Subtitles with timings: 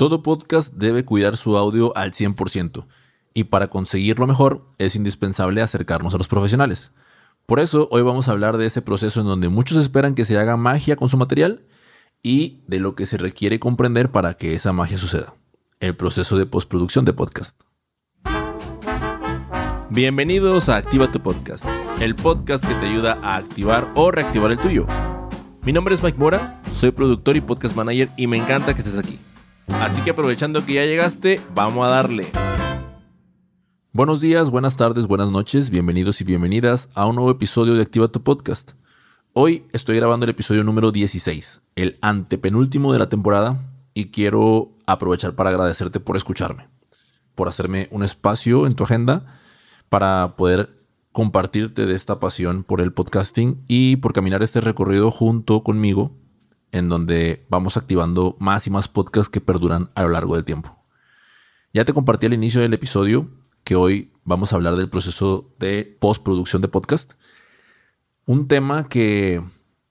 [0.00, 2.86] Todo podcast debe cuidar su audio al 100%
[3.34, 6.92] y para conseguirlo mejor es indispensable acercarnos a los profesionales.
[7.44, 10.38] Por eso hoy vamos a hablar de ese proceso en donde muchos esperan que se
[10.38, 11.66] haga magia con su material
[12.22, 15.34] y de lo que se requiere comprender para que esa magia suceda.
[15.80, 17.60] El proceso de postproducción de podcast.
[19.90, 21.66] Bienvenidos a Activa tu Podcast,
[22.00, 24.86] el podcast que te ayuda a activar o reactivar el tuyo.
[25.60, 28.96] Mi nombre es Mike Mora, soy productor y podcast manager y me encanta que estés
[28.96, 29.18] aquí.
[29.78, 32.26] Así que aprovechando que ya llegaste, vamos a darle.
[33.92, 38.08] Buenos días, buenas tardes, buenas noches, bienvenidos y bienvenidas a un nuevo episodio de Activa
[38.08, 38.72] tu Podcast.
[39.32, 45.34] Hoy estoy grabando el episodio número 16, el antepenúltimo de la temporada, y quiero aprovechar
[45.34, 46.68] para agradecerte por escucharme,
[47.34, 49.38] por hacerme un espacio en tu agenda
[49.88, 50.80] para poder
[51.12, 56.12] compartirte de esta pasión por el podcasting y por caminar este recorrido junto conmigo
[56.72, 60.76] en donde vamos activando más y más podcasts que perduran a lo largo del tiempo.
[61.72, 63.28] Ya te compartí al inicio del episodio
[63.64, 67.12] que hoy vamos a hablar del proceso de postproducción de podcast.
[68.26, 69.42] Un tema que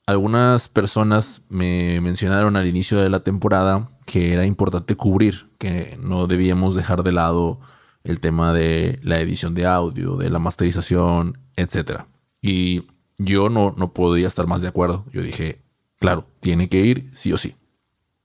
[0.06, 6.26] algunas personas me mencionaron al inicio de la temporada que era importante cubrir, que no
[6.26, 7.60] debíamos dejar de lado
[8.04, 12.06] el tema de la edición de audio, de la masterización, etc.
[12.42, 15.06] Y yo no, no podía estar más de acuerdo.
[15.14, 15.62] Yo dije,
[16.00, 17.56] claro, tiene que ir sí o sí.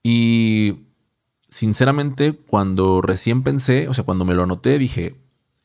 [0.03, 0.87] Y
[1.49, 5.17] sinceramente, cuando recién pensé, o sea, cuando me lo anoté, dije,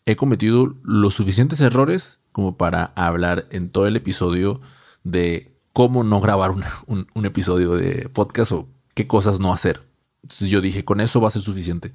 [0.06, 4.62] he cometido los suficientes errores como para hablar en todo el episodio
[5.04, 6.52] de cómo no grabar
[6.88, 9.82] un, episodio de podcast o qué cosas no hacer.
[10.24, 11.94] Entonces yo dije, con eso va a ser suficiente.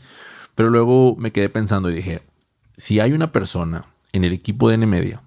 [0.54, 2.22] Pero luego me quedé pensando y dije,
[2.76, 5.22] si hay una persona en el equipo de NMedia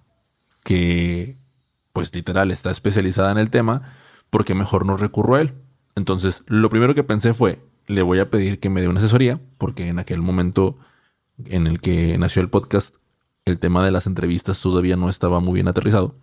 [0.64, 1.38] que,
[1.94, 3.94] pues literal, está especializada en el tema,
[4.30, 5.53] porque mejor no recurro a él.
[5.95, 9.39] Entonces, lo primero que pensé fue, le voy a pedir que me dé una asesoría,
[9.58, 10.78] porque en aquel momento
[11.45, 12.95] en el que nació el podcast,
[13.45, 16.16] el tema de las entrevistas todavía no estaba muy bien aterrizado.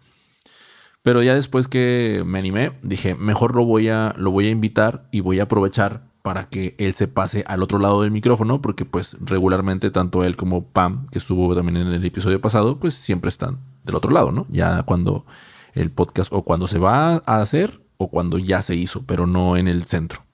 [1.03, 5.07] Pero ya después que me animé, dije, mejor lo voy a, lo voy a invitar
[5.11, 8.87] y voy a aprovechar para que él se pase al otro lado del micrófono, porque
[8.87, 13.29] pues regularmente tanto él como Pam, que estuvo también en el episodio pasado, pues siempre
[13.29, 14.47] están del otro lado, ¿no?
[14.49, 15.27] Ya cuando
[15.75, 19.57] el podcast o cuando se va a hacer o cuando ya se hizo, pero no
[19.57, 20.25] en el centro.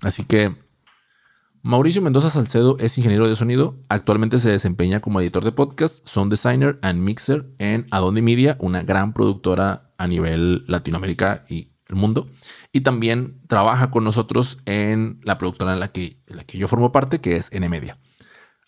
[0.00, 0.54] Así que
[1.62, 6.30] Mauricio Mendoza Salcedo es ingeniero de sonido, actualmente se desempeña como editor de podcast, sound
[6.30, 12.30] designer and mixer en Adonde Media, una gran productora a nivel Latinoamérica y el mundo,
[12.72, 16.66] y también trabaja con nosotros en la productora en la que, en la que yo
[16.66, 17.98] formo parte, que es N-Media.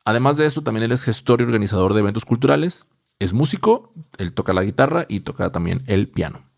[0.04, 2.84] Además de esto, también él es gestor y organizador de eventos culturales,
[3.18, 6.51] es músico, él toca la guitarra y toca también el piano.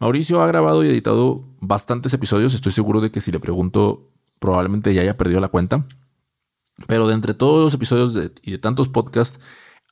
[0.00, 2.54] Mauricio ha grabado y editado bastantes episodios.
[2.54, 5.86] Estoy seguro de que si le pregunto, probablemente ya haya perdido la cuenta.
[6.86, 9.40] Pero de entre todos los episodios y de tantos podcasts,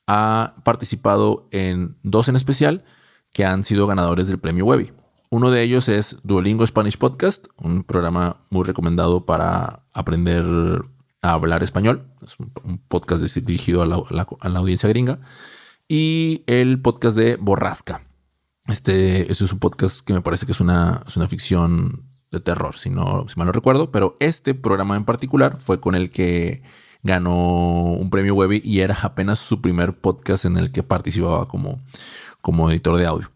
[0.07, 2.85] ha participado en dos en especial
[3.33, 4.93] que han sido ganadores del premio Webby.
[5.29, 10.45] Uno de ellos es Duolingo Spanish Podcast, un programa muy recomendado para aprender
[11.21, 12.07] a hablar español.
[12.21, 15.19] Es un podcast dirigido a la audiencia gringa.
[15.89, 18.06] Y el podcast de Borrasca,
[18.67, 22.89] este, es un podcast que me parece que es una, una ficción de terror, si,
[22.89, 26.61] no, si mal no recuerdo, pero este programa en particular fue con el que
[27.03, 31.81] ganó un premio Webby y era apenas su primer podcast en el que participaba como,
[32.41, 33.31] como editor de audio.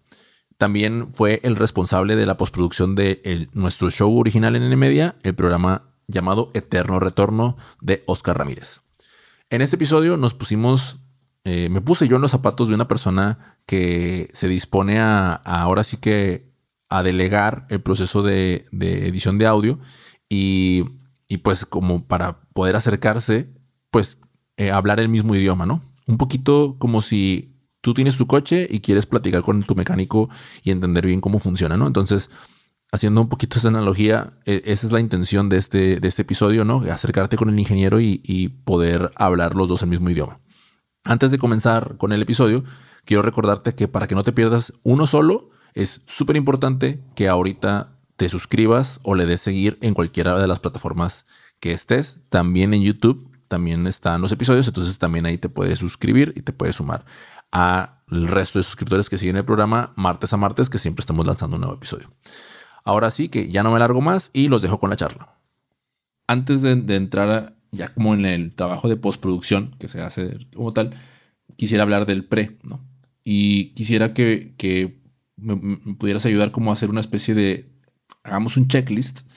[0.58, 5.84] También fue el responsable de la postproducción de nuestro show original en N-Media, el programa
[6.08, 8.81] llamado Eterno Retorno de Oscar Ramírez.
[9.50, 10.97] En este episodio nos pusimos
[11.44, 15.84] eh, me puse yo en los zapatos de una persona que se dispone a, ahora
[15.84, 16.52] sí que
[16.90, 19.79] a delegar el proceso de, edición de audio
[20.29, 20.84] y,
[21.44, 23.53] pues como para poder acercarse,
[23.90, 24.19] pues
[24.57, 25.81] eh, hablar el mismo idioma, ¿no?
[26.06, 30.29] Un poquito como si tú tienes tu coche y quieres platicar con tu mecánico
[30.63, 31.88] y entender bien cómo funciona, ¿no?
[31.88, 32.29] Entonces,
[32.91, 36.66] haciendo un poquito esa analogía, e, esa es la intención de este, de este episodio,
[36.66, 36.81] ¿no?
[36.91, 40.40] Acercarte con el ingeniero y poder hablar los dos el mismo idioma.
[41.03, 42.64] Antes de comenzar con el episodio,
[43.06, 47.98] quiero recordarte que para que no te pierdas uno solo, es súper importante que ahorita
[48.18, 51.26] te suscribas o le des seguir en cualquiera de las plataformas
[51.59, 52.22] que estés.
[52.30, 56.53] También en YouTube también están los episodios, entonces también ahí te puedes suscribir y te
[56.53, 57.04] puedes sumar
[57.52, 61.56] al resto de suscriptores que siguen el programa martes a martes, que siempre estamos lanzando
[61.56, 62.12] un nuevo episodio.
[62.84, 65.36] Ahora sí que ya no me largo más y los dejo con la charla.
[66.28, 70.73] Antes de, de entrar ya como en el trabajo de postproducción que se hace como
[70.73, 70.91] tal,
[71.56, 72.82] quisiera hablar del pre, ¿no?
[73.23, 74.53] Y quisiera que,
[75.38, 77.70] me, pudieras ayudar como a hacer una especie de,
[78.23, 79.28] hagamos un checklist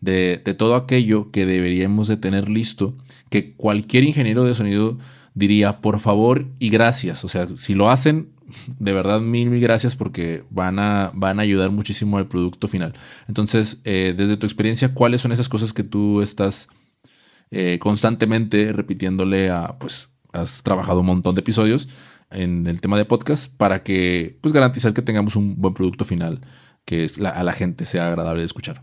[0.00, 2.96] de, todo aquello que deberíamos de tener listo,
[3.30, 4.98] que cualquier ingeniero de sonido
[5.34, 7.24] diría, por favor y gracias.
[7.24, 8.30] O sea, si lo hacen,
[8.78, 12.94] de verdad, mil, mil gracias porque van a, van a ayudar muchísimo al producto final.
[13.28, 16.68] Entonces, eh, desde tu experiencia, ¿cuáles son esas cosas que tú estás
[17.52, 21.88] eh, constantemente repitiéndole a, pues, has trabajado un montón de episodios
[22.30, 26.40] en el tema de podcast para que, pues, garantizar que tengamos un buen producto final
[26.84, 28.82] que a la gente sea agradable de escuchar?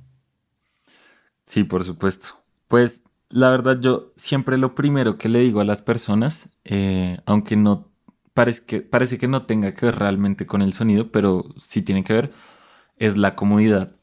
[1.46, 2.38] Sí, por supuesto.
[2.68, 7.56] Pues la verdad yo siempre lo primero que le digo a las personas, eh, aunque
[7.56, 7.92] no
[8.34, 12.04] parece que, parece que no tenga que ver realmente con el sonido, pero sí tiene
[12.04, 12.32] que ver,
[12.98, 13.96] es la comodidad.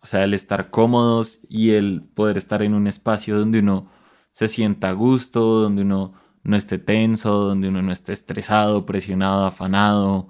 [0.00, 3.88] O sea, el estar cómodos y el poder estar en un espacio donde uno
[4.32, 9.46] se sienta a gusto, donde uno no esté tenso, donde uno no esté estresado, presionado,
[9.46, 10.28] afanado,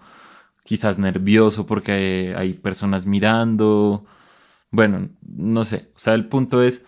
[0.65, 4.05] quizás nervioso porque hay personas mirando.
[4.71, 6.87] Bueno, no sé, o sea, el punto es,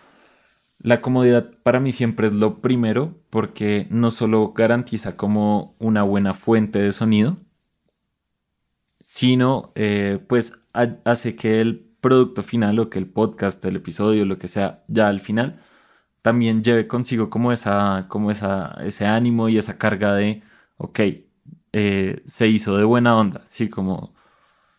[0.79, 6.35] la comodidad para mí siempre es lo primero porque no solo garantiza como una buena
[6.35, 7.39] fuente de sonido,
[9.01, 14.39] sino eh, pues hace que el producto final o que el podcast, el episodio, lo
[14.39, 15.59] que sea, ya al final,
[16.25, 20.43] también lleve consigo como esa, como esa, ese ánimo y esa carga de,
[20.79, 21.01] ok,
[21.73, 24.15] eh, se hizo de buena onda, sí, como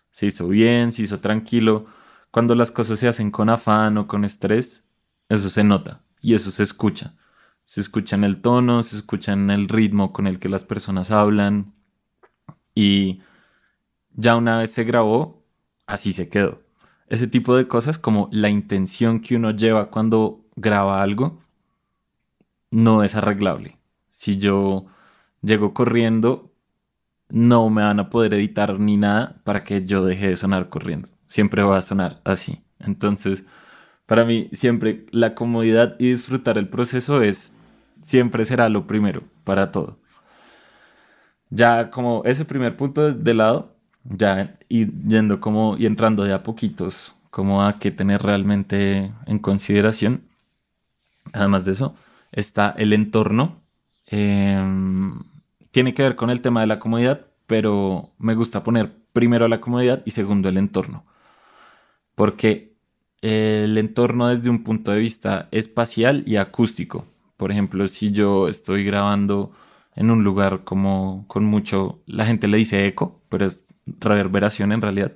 [0.10, 1.86] se hizo bien, se hizo tranquilo,
[2.32, 4.88] cuando las cosas se hacen con afán o con estrés,
[5.30, 7.14] eso se nota y eso se escucha.
[7.66, 11.12] Se escucha en el tono, se escucha en el ritmo con el que las personas
[11.12, 11.76] hablan.
[12.74, 13.22] Y
[14.14, 15.46] ya una vez se grabó,
[15.86, 16.64] así se quedó.
[17.08, 21.42] Ese tipo de cosas como la intención que uno lleva cuando graba algo,
[22.72, 23.78] no es arreglable.
[24.10, 24.86] Si yo
[25.42, 26.52] llego corriendo,
[27.30, 31.10] no me van a poder editar ni nada para que yo deje de sonar corriendo
[31.28, 32.64] siempre va a sonar así.
[32.80, 33.46] Entonces,
[34.06, 37.54] para mí, siempre la comodidad y disfrutar el proceso es,
[38.02, 39.98] siempre será lo primero para todo.
[41.50, 46.44] Ya como ese primer punto de lado, ya ir yendo como y entrando de a
[46.44, 50.22] poquitos, como a que tener realmente en consideración.
[51.34, 51.96] Además de eso,
[52.32, 53.62] está el entorno.
[54.06, 55.14] Em,
[55.72, 59.62] tiene que ver con el tema de la comodidad, pero me gusta poner primero la
[59.62, 61.06] comodidad y segundo el entorno
[62.16, 62.74] porque
[63.22, 67.06] el entorno desde un punto de vista espacial y acústico.
[67.38, 69.52] Por ejemplo, si yo estoy grabando
[69.96, 74.82] en un lugar como con mucho, la gente le dice eco, pero es reverberación en
[74.82, 75.14] realidad.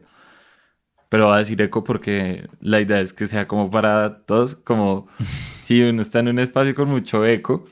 [1.10, 5.08] Pero va a decir eco porque la idea es que sea como para todos, como
[5.58, 7.66] si uno está en un espacio con mucho eco,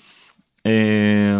[0.64, 1.38] eh,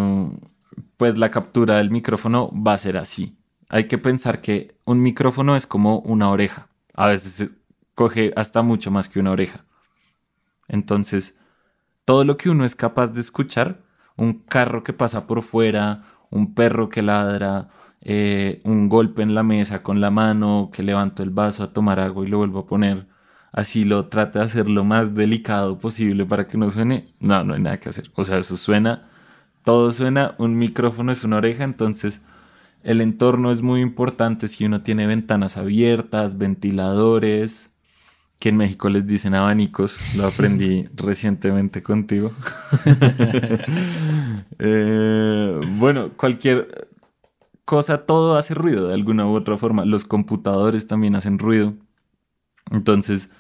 [0.98, 3.38] pues la captura del micrófono va a ser así.
[3.70, 6.70] Hay que pensar que un micrófono es como una oreja.
[6.94, 7.52] A veces
[7.96, 9.66] coge hasta mucho más que una oreja.
[10.68, 11.40] Entonces,
[12.06, 13.82] todo lo que uno es capaz de escuchar,
[14.16, 17.70] un carro que pasa por fuera, un perro que ladra,
[18.10, 22.00] eh, un golpe en la mesa con la mano, que levanto el vaso a tomar
[22.00, 23.06] agua y lo vuelvo a poner,
[23.52, 27.54] así lo trata de hacer lo más delicado posible para que no suene, no, no
[27.54, 28.10] hay nada que hacer.
[28.16, 29.10] O sea, eso suena,
[29.66, 32.22] todo suena, un micrófono es una oreja, entonces
[32.82, 37.78] el entorno es muy importante si uno tiene ventanas abiertas, ventiladores,
[38.40, 42.32] que en México les dicen abanicos, lo aprendí recientemente contigo.
[44.60, 46.87] Eh, bueno, cualquier
[47.68, 49.84] cosa, todo hace ruido de alguna u otra forma.
[49.84, 51.76] Los computadores también hacen ruido.
[52.72, 53.34] Entonces,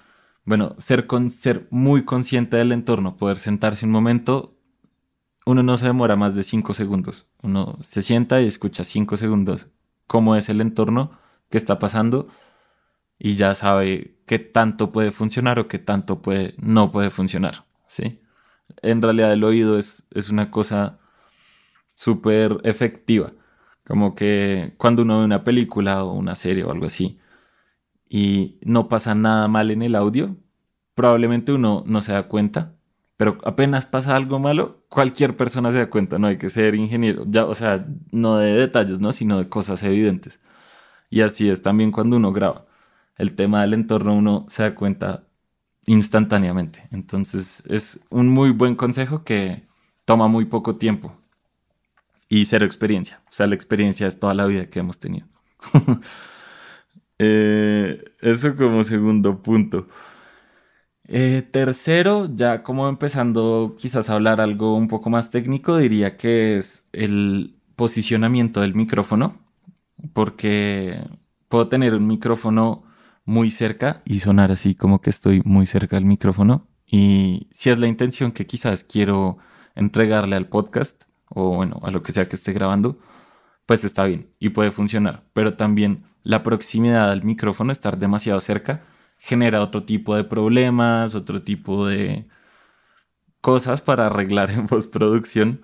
[0.43, 4.53] bueno, ser, con, ser muy consciente del entorno, poder sentarse un momento,
[5.45, 7.29] uno no se demora más de cinco segundos.
[7.41, 9.69] Uno se sienta y escucha cinco segundos
[10.07, 11.11] cómo es el entorno,
[11.49, 12.27] qué está pasando
[13.19, 18.21] y ya sabe qué tanto puede funcionar o qué tanto puede, no puede funcionar, ¿sí?
[18.81, 20.99] En realidad el oído es, es una cosa
[21.95, 23.33] súper efectiva,
[23.87, 27.19] como que cuando uno ve una película o una serie o algo así
[28.09, 30.35] y no pasa nada mal en el audio,
[30.95, 32.75] probablemente uno no se da cuenta,
[33.17, 37.23] pero apenas pasa algo malo, cualquier persona se da cuenta, no hay que ser ingeniero,
[37.27, 39.13] ya, o sea, no de detalles, ¿no?
[39.13, 40.41] sino de cosas evidentes.
[41.09, 42.65] Y así es también cuando uno graba
[43.17, 45.23] el tema del entorno uno se da cuenta
[45.85, 46.87] instantáneamente.
[46.91, 49.65] Entonces es un muy buen consejo que
[50.05, 51.17] toma muy poco tiempo
[52.29, 53.21] y cero experiencia.
[53.25, 55.27] O sea, la experiencia es toda la vida que hemos tenido.
[57.19, 59.87] Eh, eso como segundo punto.
[61.07, 66.57] Eh, tercero, ya como empezando quizás a hablar algo un poco más técnico, diría que
[66.57, 69.35] es el posicionamiento del micrófono,
[70.13, 71.01] porque
[71.47, 72.83] puedo tener un micrófono
[73.25, 77.79] muy cerca y sonar así como que estoy muy cerca del micrófono Y si es
[77.79, 79.37] la intención que quizás quiero
[79.75, 81.06] entregarle al podcast
[81.37, 82.97] o bueno, a lo que sea que esté grabando,
[83.67, 85.23] pues está bien y puede funcionar.
[85.33, 88.83] Pero también la proximidad al micrófono, estar demasiado cerca,
[89.19, 92.27] genera otro tipo de problemas, otro tipo de
[93.41, 95.61] cosas para arreglar en postproducción.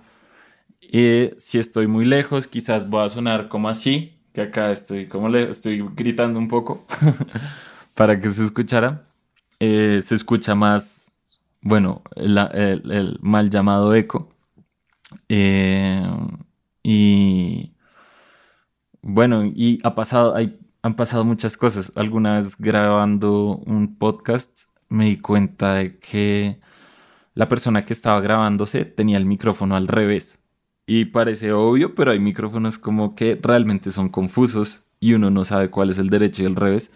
[0.80, 5.30] Y si estoy muy lejos, quizás voy a sonar como así, que acá estoy como
[5.30, 6.86] le estoy gritando un poco
[7.96, 9.08] para que se escuchara.
[9.60, 11.18] Eh, se escucha más,
[11.62, 14.33] bueno, el, mal llamado eco.
[15.30, 16.06] Eh,
[16.84, 17.74] y
[19.02, 21.92] bueno, y ha pasado, hay, han pasado muchas cosas.
[21.96, 26.60] Alguna vez grabando un podcast me di cuenta de que
[27.34, 30.42] la persona que estaba grabándose tenía el micrófono al revés.
[30.86, 35.70] Y parece obvio, pero hay micrófonos como que realmente son confusos y uno no sabe
[35.70, 36.92] cuál es el derecho y el revés.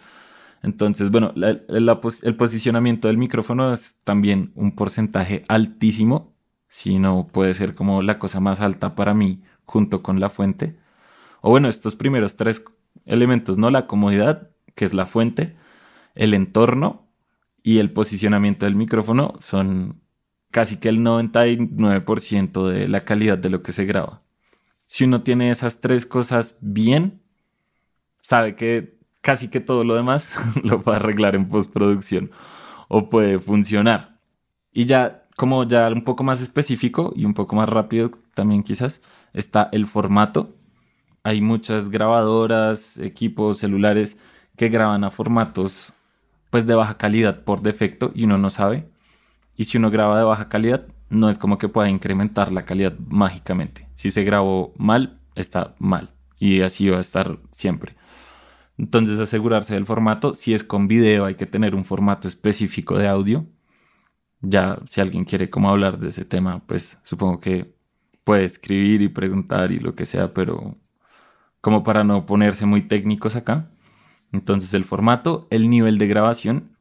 [0.62, 6.34] Entonces, bueno, el posicionamiento del micrófono es también un porcentaje altísimo,
[6.68, 10.76] si no puede ser como la cosa más alta para mí junto con la fuente.
[11.40, 12.64] O bueno, estos primeros tres
[13.06, 13.70] elementos, ¿no?
[13.70, 15.56] La comodidad, que es la fuente,
[16.14, 17.08] el entorno
[17.62, 20.00] y el posicionamiento del micrófono son
[20.50, 24.22] casi que el 99% de la calidad de lo que se graba.
[24.86, 27.20] Si uno tiene esas tres cosas bien,
[28.22, 32.30] sabe que casi que todo lo demás lo va a arreglar en postproducción
[32.88, 34.18] o puede funcionar.
[34.72, 39.02] Y ya, como ya un poco más específico y un poco más rápido también quizás,
[39.32, 40.56] está el formato.
[41.22, 44.18] Hay muchas grabadoras, equipos, celulares
[44.56, 45.94] que graban a formatos
[46.50, 48.88] pues de baja calidad por defecto y uno no sabe.
[49.56, 52.98] Y si uno graba de baja calidad, no es como que pueda incrementar la calidad
[52.98, 53.86] mágicamente.
[53.94, 56.10] Si se grabó mal, está mal.
[56.40, 57.94] Y así va a estar siempre.
[58.76, 60.34] Entonces asegurarse del formato.
[60.34, 63.46] Si es con video, hay que tener un formato específico de audio.
[64.40, 67.74] Ya, si alguien quiere como hablar de ese tema, pues supongo que
[68.24, 70.76] puede escribir y preguntar y lo que sea, pero
[71.60, 73.70] como para no ponerse muy técnicos acá.
[74.32, 76.78] Entonces el formato, el nivel de grabación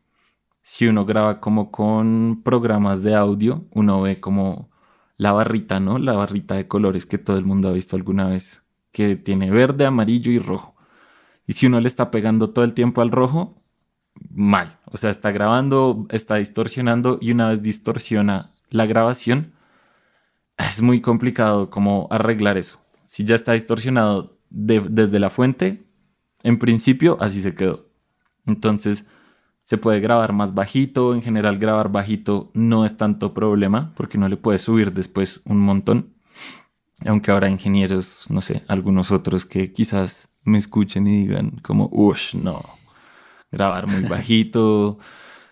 [0.68, 4.70] si uno graba como con programas de audio, uno ve como
[5.16, 5.98] la barrita, ¿no?
[5.98, 9.86] La barrita de colores que todo el mundo ha visto alguna vez, que tiene verde,
[9.86, 10.76] amarillo y rojo.
[11.46, 13.56] Y si uno le está pegando todo el tiempo al rojo,
[14.30, 14.80] mal.
[14.86, 19.54] O sea, está grabando, está distorsionando y una vez distorsiona la grabación,
[20.58, 22.80] es muy complicado como arreglar eso.
[23.06, 25.86] Si ya está distorsionado desde la fuente,
[26.44, 27.86] en principio así se quedó.
[28.46, 29.08] Entonces,
[29.64, 34.30] se puede grabar más bajito, en general grabar bajito no es tanto problema porque no
[34.30, 36.14] le puedes subir después un montón.
[37.06, 42.34] Aunque habrá ingenieros, no sé, algunos otros que quizás me escuchen y digan como, uff,
[42.34, 42.64] no,
[43.52, 45.00] grabar muy bajito,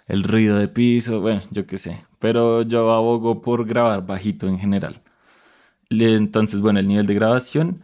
[0.08, 2.06] el ruido de piso, bueno, yo qué sé.
[2.20, 5.02] Pero yo abogo por grabar bajito en general.
[5.90, 7.84] Entonces, bueno, el nivel de grabación,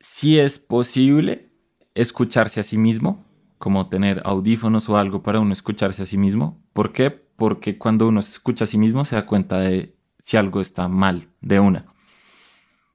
[0.00, 1.50] si es posible
[1.94, 3.24] escucharse a sí mismo,
[3.58, 6.62] como tener audífonos o algo para uno escucharse a sí mismo.
[6.72, 7.10] ¿Por qué?
[7.10, 10.88] Porque cuando uno se escucha a sí mismo se da cuenta de si algo está
[10.88, 11.86] mal de una.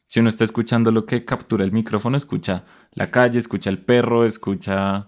[0.05, 4.25] Si uno está escuchando lo que captura el micrófono, escucha la calle, escucha el perro,
[4.25, 5.07] escucha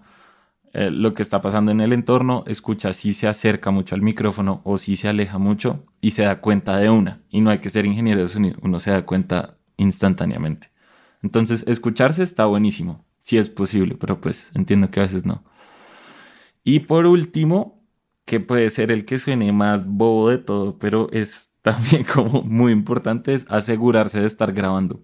[0.74, 4.60] eh, lo que está pasando en el entorno, escucha si se acerca mucho al micrófono
[4.64, 7.22] o si se aleja mucho y se da cuenta de una.
[7.30, 10.72] Y no hay que ser ingeniero de sonido, uno se da cuenta instantáneamente.
[11.22, 15.44] Entonces, escucharse está buenísimo si es posible, pero pues entiendo que a veces no.
[16.64, 17.80] Y por último,
[18.24, 22.72] que puede ser el que suene más bobo de todo, pero es también como muy
[22.72, 25.00] importante, es asegurarse de estar grabando.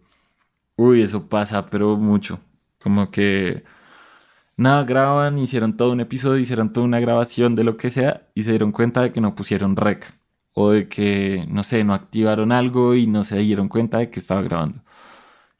[0.76, 2.40] Uy, eso pasa, pero mucho.
[2.80, 3.62] Como que
[4.60, 8.42] nada, graban, hicieron todo un episodio, hicieron toda una grabación de lo que sea y
[8.42, 10.14] se dieron cuenta de que no pusieron rec.
[10.52, 14.20] O de que, no sé, no activaron algo y no se dieron cuenta de que
[14.20, 14.82] estaba grabando.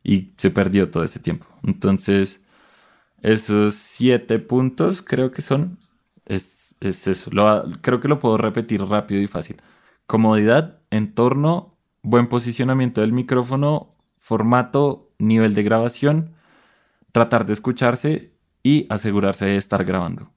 [0.03, 1.47] Y se perdió todo ese tiempo.
[1.65, 2.45] Entonces,
[3.23, 5.79] esos siete puntos creo que son.
[6.27, 7.31] Es, eso.
[7.83, 9.57] creo que lo puedo repetir rápido y fácil.
[10.07, 16.35] Comodidad, entorno, buen posicionamiento del micrófono, formato, nivel de grabación,
[17.13, 20.31] tratar de escucharse y asegurarse de estar grabando.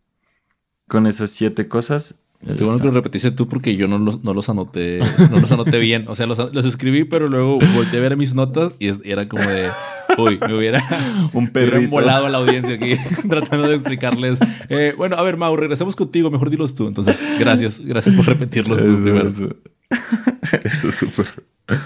[0.88, 4.34] Con esas siete cosas Qué bueno que lo repetiste tú porque yo no los, no
[4.34, 5.00] los anoté,
[5.32, 6.06] no los anoté bien.
[6.08, 9.44] O sea, los, los, escribí, pero luego volteé a ver mis notas y era como
[9.44, 9.70] de,
[10.18, 10.84] uy, me hubiera,
[11.34, 12.96] un perro volado a la audiencia aquí
[13.30, 14.40] tratando de explicarles.
[14.70, 16.88] Eh, bueno, a ver, Mau, regresemos contigo, mejor dilos tú.
[16.88, 19.30] Entonces, gracias, gracias por repetirlos tú primero.
[19.30, 21.28] Eso, es súper.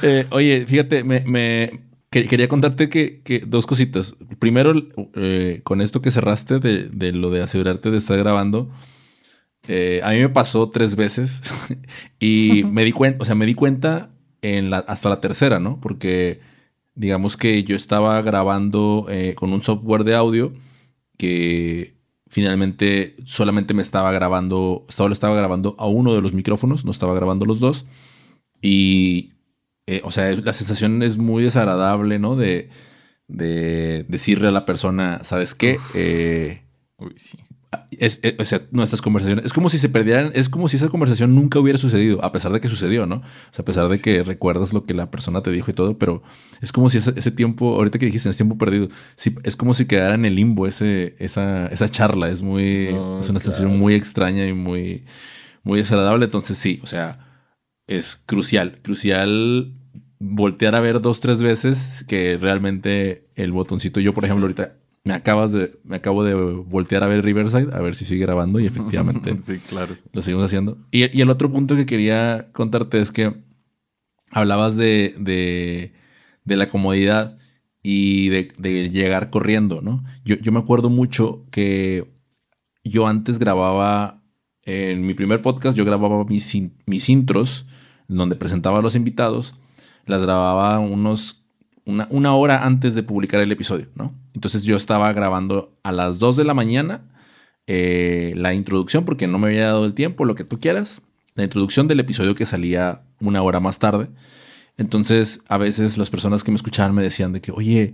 [0.01, 4.15] Eh, oye, fíjate, me, me quería contarte que, que, dos cositas.
[4.39, 4.73] Primero,
[5.15, 8.69] eh, con esto que cerraste de, de lo de asegurarte de estar grabando
[9.67, 11.41] Eh, a mí me pasó tres veces
[12.19, 14.11] y me di cuenta, o sea, me di cuenta
[14.41, 15.79] en la, hasta la tercera, ¿no?
[15.81, 16.39] Porque
[16.95, 20.53] digamos que yo estaba grabando eh, con un software de audio
[21.17, 21.95] que
[22.27, 27.13] finalmente solamente me estaba grabando, solo estaba grabando a uno de los micrófonos, no estaba
[27.15, 27.85] grabando los dos.
[28.61, 29.31] Y,
[29.87, 32.35] eh, o sea, la sensación es muy desagradable, ¿no?
[32.35, 32.69] De,
[33.27, 35.79] de decirle a la persona, ¿sabes qué?
[35.95, 36.61] Eh,
[36.97, 37.37] Uy, sí
[37.91, 41.35] es, o sea, nuestras conversaciones, es como si se perdieran, es como si esa conversación
[41.35, 43.17] nunca hubiera sucedido, a pesar de que sucedió, ¿no?
[43.17, 45.97] O sea, a pesar de que recuerdas lo que la persona te dijo y todo,
[45.97, 46.23] pero
[46.61, 48.87] es como si ese, tiempo, ahorita que dijiste, es tiempo perdido,
[49.43, 52.87] es como si quedara en el limbo ese, esa, esa charla, es muy,
[53.19, 55.05] es una sensación muy extraña y muy,
[55.63, 57.26] muy desagradable, entonces sí, o sea,
[57.87, 59.73] es crucial, crucial
[60.19, 65.13] voltear a ver dos, tres veces que realmente el botoncito, yo por ejemplo ahorita me
[65.13, 68.65] acabas de, me acabo de voltear a ver Riverside, a ver si sigue grabando y
[68.65, 69.95] efectivamente sí, claro.
[70.11, 70.77] lo seguimos haciendo.
[70.91, 73.33] Y, el otro punto que quería contarte es que
[74.31, 77.37] hablabas de, de, la comodidad
[77.81, 80.03] y de, llegar corriendo, ¿no?
[80.25, 82.11] Yo, yo, me acuerdo mucho que
[82.83, 84.21] yo antes grababa,
[84.63, 86.53] en mi primer podcast, yo grababa mis,
[86.85, 87.65] mis intros,
[88.07, 89.55] donde presentaba a los invitados,
[90.05, 91.43] las grababa unos
[91.87, 94.13] una, hora antes de publicar el episodio, ¿no?
[94.33, 97.01] Entonces yo estaba grabando a las 2 de la mañana
[97.65, 101.01] eh, la introducción porque no me había dado el tiempo, lo que tú quieras.
[101.35, 104.09] La introducción del episodio que salía una hora más tarde.
[104.77, 107.93] Entonces a veces las personas que me escuchaban me decían de que, oye,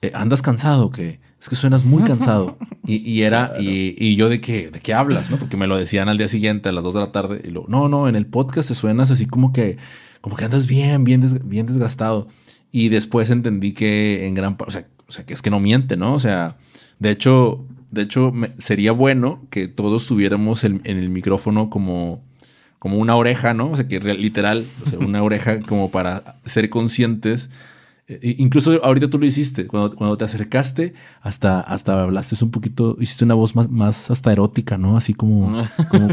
[0.00, 2.58] eh, andas cansado, que es que suenas muy cansado.
[2.84, 5.38] Y, era, y, yo de qué, de qué hablas, ¿no?
[5.38, 7.40] Porque me lo decían al día siguiente a las 2 de la tarde.
[7.44, 9.76] Y lo, no, no, en el podcast te suenas así como que,
[10.22, 12.28] como que andas bien, bien, bien desgastado.
[12.72, 16.14] Y después entendí que en gran parte, o sea, que es que no miente, ¿no?
[16.14, 16.56] O sea,
[16.98, 22.22] de hecho, de hecho sería bueno que todos tuviéramos en el micrófono como,
[22.78, 23.70] como una oreja, ¿no?
[23.70, 27.50] O sea, que literal, o sea, una oreja como para ser conscientes.
[28.08, 32.96] E, incluso ahorita tú lo hiciste, cuando, cuando te acercaste, hasta, hasta hablaste un poquito,
[32.98, 34.96] hiciste una voz más, más hasta erótica, ¿no?
[34.96, 36.08] Así como, como,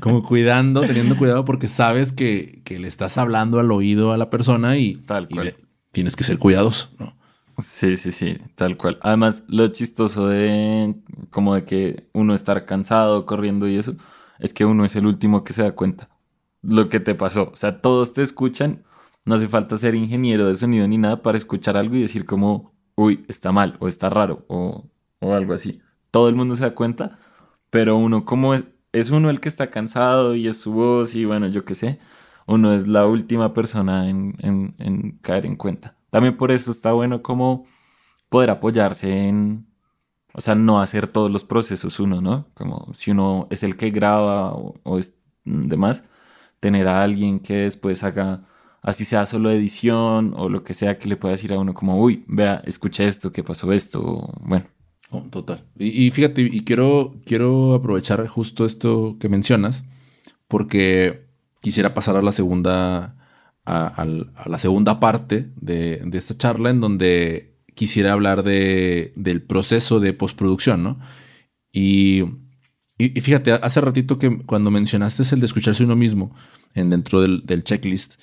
[0.00, 4.28] como cuidando, teniendo cuidado porque sabes que, que, le estás hablando al oído a la
[4.28, 5.56] persona y, Tal cual
[5.90, 7.16] tienes que ser cuidadoso, ¿no?
[7.58, 8.98] Sí, sí, sí, tal cual.
[9.02, 10.94] Además, lo chistoso de
[11.30, 13.94] como de que uno estar cansado, corriendo y eso,
[14.38, 16.08] es que uno es el último que se da cuenta
[16.62, 17.50] lo que te pasó.
[17.52, 18.84] O sea, todos te escuchan,
[19.24, 22.74] no hace falta ser ingeniero de sonido ni nada para escuchar algo y decir como,
[22.96, 24.88] uy, está mal o está raro o,
[25.20, 25.80] o algo así.
[26.10, 27.18] Todo el mundo se da cuenta,
[27.70, 31.24] pero uno como es, es uno el que está cansado y es su voz y
[31.24, 31.98] bueno, yo qué sé
[32.46, 35.96] uno es la última persona en, caer en cuenta.
[36.10, 37.66] También por eso está bueno como
[38.28, 39.66] poder apoyarse en,
[40.34, 42.48] o sea, no hacer todos los procesos uno, ¿no?
[42.54, 46.08] Como si uno es el que graba o, es demás,
[46.60, 48.44] tener a alguien que después haga,
[48.82, 51.98] así sea solo edición o lo que sea que le pueda decir a uno como,
[52.00, 54.66] uy, vea, escucha esto, que pasó esto, bueno.
[55.10, 55.64] Oh, total.
[55.78, 59.84] Y, y, fíjate, y quiero, quiero aprovechar justo esto que mencionas,
[60.48, 61.26] porque
[61.62, 63.16] quisiera pasar a la segunda,
[63.64, 64.04] a,
[64.46, 70.82] la segunda parte de, esta charla en donde quisiera hablar de, del proceso de postproducción,
[70.82, 70.98] ¿no?
[71.72, 72.24] Y,
[72.98, 76.34] y, fíjate, hace ratito que cuando mencionaste el de escucharse uno mismo
[76.74, 78.20] en, dentro del, checklist,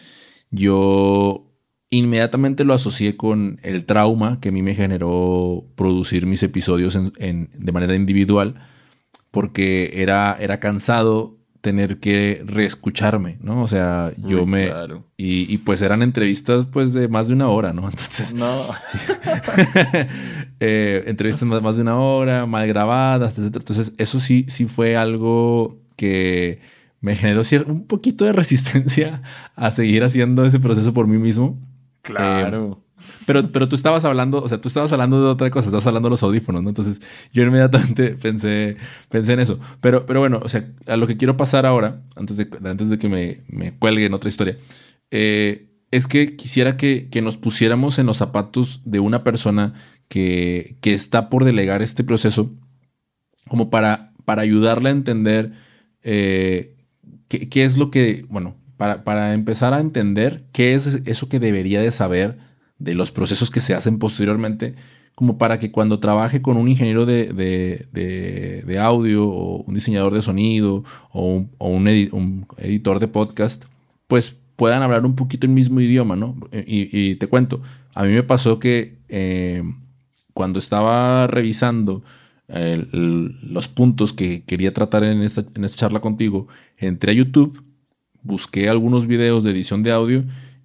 [0.52, 1.46] yo
[1.90, 7.72] inmediatamente lo asocié con el trauma que a mí me generó producir mis episodios de
[7.72, 8.56] manera individual,
[9.32, 13.62] porque era, era cansado tener que reescucharme, ¿no?
[13.62, 14.72] O sea, yo me...
[15.18, 17.84] Y, pues eran entrevistas pues de más de una hora, ¿no?
[17.90, 18.34] Entonces...
[18.34, 18.66] No.
[18.82, 18.98] Sí.
[20.62, 23.56] Eh, entrevistas más, más, de una hora, mal grabadas, etc.
[23.56, 26.60] Entonces eso sí, sí fue algo que
[27.02, 29.22] me generó un poquito de resistencia
[29.56, 31.60] a seguir haciendo ese proceso por mí mismo.
[32.02, 32.84] Claro.
[33.26, 36.08] Pero, pero tú estabas hablando, o sea, tú estabas hablando de otra cosa, estabas hablando
[36.08, 36.70] de los audífonos, ¿no?
[36.70, 38.78] Entonces yo inmediatamente pensé,
[39.10, 39.60] pensé en eso.
[39.82, 42.98] Pero, pero bueno, o sea, a lo que quiero pasar ahora, antes de, antes de
[42.98, 44.58] que me, me cuelgue en otra historia,
[45.12, 49.74] eh, es que quisiera que, que, nos pusiéramos en los zapatos de una persona
[50.08, 52.52] que, que está por delegar este proceso,
[53.48, 55.54] como para, para ayudarle a entender
[56.04, 56.76] eh,
[57.30, 61.40] qué, qué, es lo que, bueno, para, para empezar a entender qué es eso que
[61.40, 62.38] debería de saber
[62.78, 64.76] de los procesos que se hacen posteriormente,
[65.20, 70.86] como para que cuando trabaje con un ingeniero de, audio o un diseñador de sonido
[71.12, 73.66] o un, editor de podcast,
[74.08, 76.38] pues puedan hablar un poquito el mismo idioma, ¿no?
[76.54, 77.62] Y, te cuento,
[77.94, 79.62] a mí me pasó que eh,
[80.34, 82.02] cuando estaba revisando
[82.50, 87.64] los puntos que quería tratar en esta, en esta charla contigo, entré a YouTube,
[88.24, 90.24] busqué algunos videos de edición de audio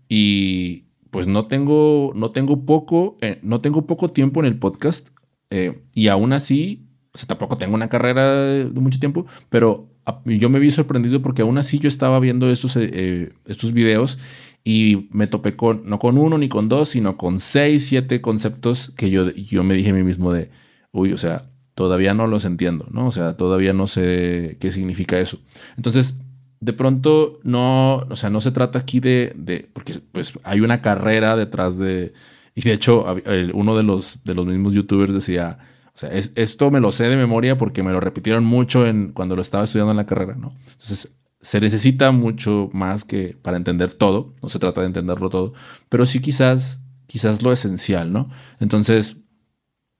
[0.09, 5.11] y pues no tengo, no tengo poco, eh, no tengo poco tiempo en el podcast
[5.51, 9.88] eh, y aún así, o sea, tampoco tengo una carrera de, mucho tiempo, pero
[10.25, 14.18] yo me vi sorprendido porque aún así yo estaba viendo estos, eh, estos videos
[14.64, 18.92] y me topé con, no con uno ni con dos, sino con seis, siete conceptos
[18.97, 20.51] que yo, yo me dije a mí mismo de,
[20.90, 23.07] uy, o sea, todavía no los entiendo, ¿no?
[23.07, 25.39] O sea, todavía no sé qué significa eso.
[25.77, 26.17] Entonces,
[26.61, 30.81] de pronto, no, o sea, no se trata aquí de, de porque pues hay una
[30.81, 32.15] carrera detrás de,
[32.55, 33.05] y de hecho,
[33.53, 35.59] uno de los, de los mismos youtubers decía,
[35.95, 39.37] o sea, esto me lo sé de memoria porque me lo repitieron mucho en, cuando
[39.37, 40.55] lo estaba estudiando en la carrera, ¿no?
[40.73, 45.53] Entonces, se necesita mucho más que para entender todo, no se trata de entenderlo todo,
[45.91, 48.31] pero sí quizás, quizás lo esencial, ¿no?
[48.61, 49.19] Entonces,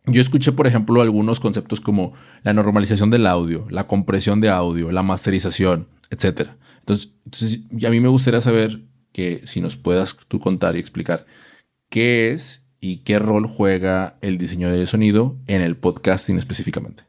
[0.07, 2.13] yo escuché, por ejemplo, algunos conceptos como
[2.43, 6.51] la normalización del audio, la compresión de audio, la masterización, etc.
[6.81, 11.25] Entonces, a mí me gustaría saber que si nos puedas tú contar y explicar
[11.89, 17.05] qué es y qué rol juega el diseño de sonido en el podcasting específicamente.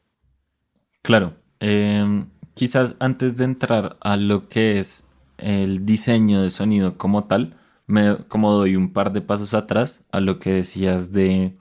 [1.01, 1.33] Claro.
[1.59, 5.05] Em, quizás antes de entrar a lo que es
[5.37, 10.21] el diseño de sonido como tal, me como doy un par de pasos atrás a
[10.21, 11.57] lo que decías de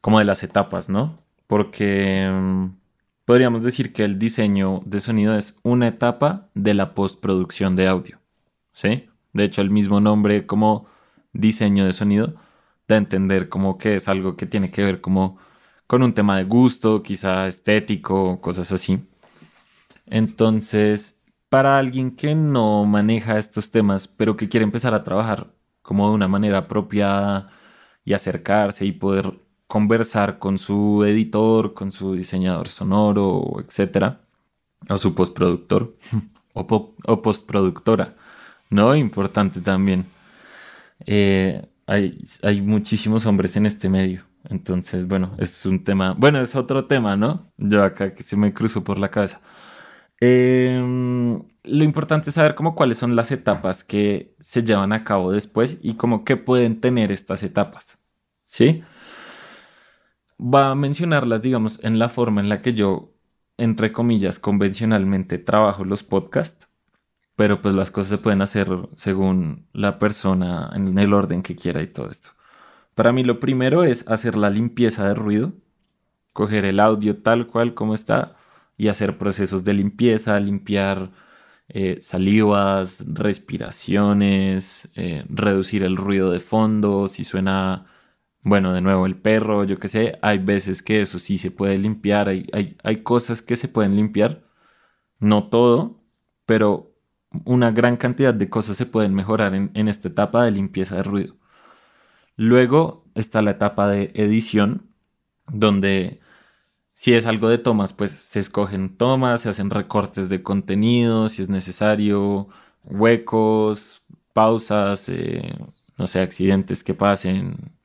[0.00, 1.18] como de las etapas, ¿no?
[1.46, 2.74] Porque em,
[3.24, 8.18] podríamos decir que el diseño de sonido es una etapa de la postproducción de audio,
[8.72, 9.08] ¿sí?
[9.32, 10.86] De hecho, el mismo nombre como
[11.32, 12.34] diseño de sonido
[12.88, 15.38] da a entender como que es algo que tiene que ver como
[15.86, 19.00] con un tema de gusto, quizá estético, cosas así.
[20.06, 26.08] Entonces, para alguien que no maneja estos temas, pero que quiere empezar a trabajar como
[26.08, 27.50] de una manera apropiada
[28.04, 34.20] y acercarse y poder conversar con su editor, con su diseñador sonoro, etcétera,
[34.88, 35.96] o su postproductor
[36.54, 38.16] o, postproductora,
[38.68, 38.96] ¿no?
[38.96, 40.06] Importante también.
[41.06, 44.24] Eh, hay, hay muchísimos hombres en este medio.
[44.48, 47.52] Entonces, bueno, es un tema, bueno, es otro tema, ¿no?
[47.56, 49.40] Yo acá que se me cruzo por la cabeza.
[50.18, 55.30] Em, lo importante es saber cómo cuáles son las etapas que se llevan a cabo
[55.30, 57.98] después y cómo que pueden tener estas etapas,
[58.46, 58.82] ¿sí?
[60.40, 63.12] Va a mencionarlas, digamos, en la forma en la que yo,
[63.58, 66.68] entre comillas, convencionalmente trabajo los podcasts,
[67.36, 71.82] pero pues las cosas se pueden hacer según la persona, en el orden que quiera
[71.82, 72.30] y todo esto.
[72.94, 75.52] Para mí lo primero es hacer la limpieza de ruido,
[76.32, 78.36] coger el audio tal cual como está
[78.76, 81.10] y hacer procesos de limpieza, limpiar
[81.68, 87.86] eh, salivas, respiraciones, eh, reducir el ruido de fondo, si suena
[88.42, 91.78] bueno, de nuevo, el perro, yo qué sé, hay veces que eso sí se puede
[91.78, 92.46] limpiar, hay,
[92.82, 94.44] hay, cosas que se pueden limpiar,
[95.18, 96.02] no todo,
[96.46, 96.94] pero
[97.44, 101.02] una gran cantidad de cosas se pueden mejorar en, en esta etapa de limpieza de
[101.02, 101.36] ruido.
[102.36, 104.90] Luego está la etapa de edición,
[105.48, 106.20] donde
[106.94, 111.42] si es algo de tomas, pues se escogen tomas, se hacen recortes de contenido, si
[111.42, 112.48] es necesario,
[112.84, 115.54] huecos, pausas, eh,
[115.96, 117.78] no sé, accidentes que pasen,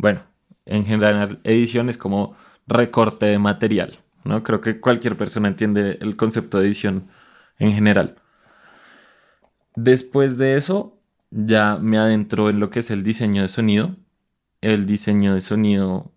[0.00, 0.22] bueno,
[0.64, 2.34] en general edición es como
[2.66, 4.42] recorte de material, ¿no?
[4.42, 7.08] Creo que cualquier persona entiende el concepto de edición
[7.58, 8.16] en general.
[9.76, 10.98] Después de eso,
[11.30, 13.96] ya me adentro en lo que es el diseño de sonido.
[14.62, 16.12] El diseño de sonido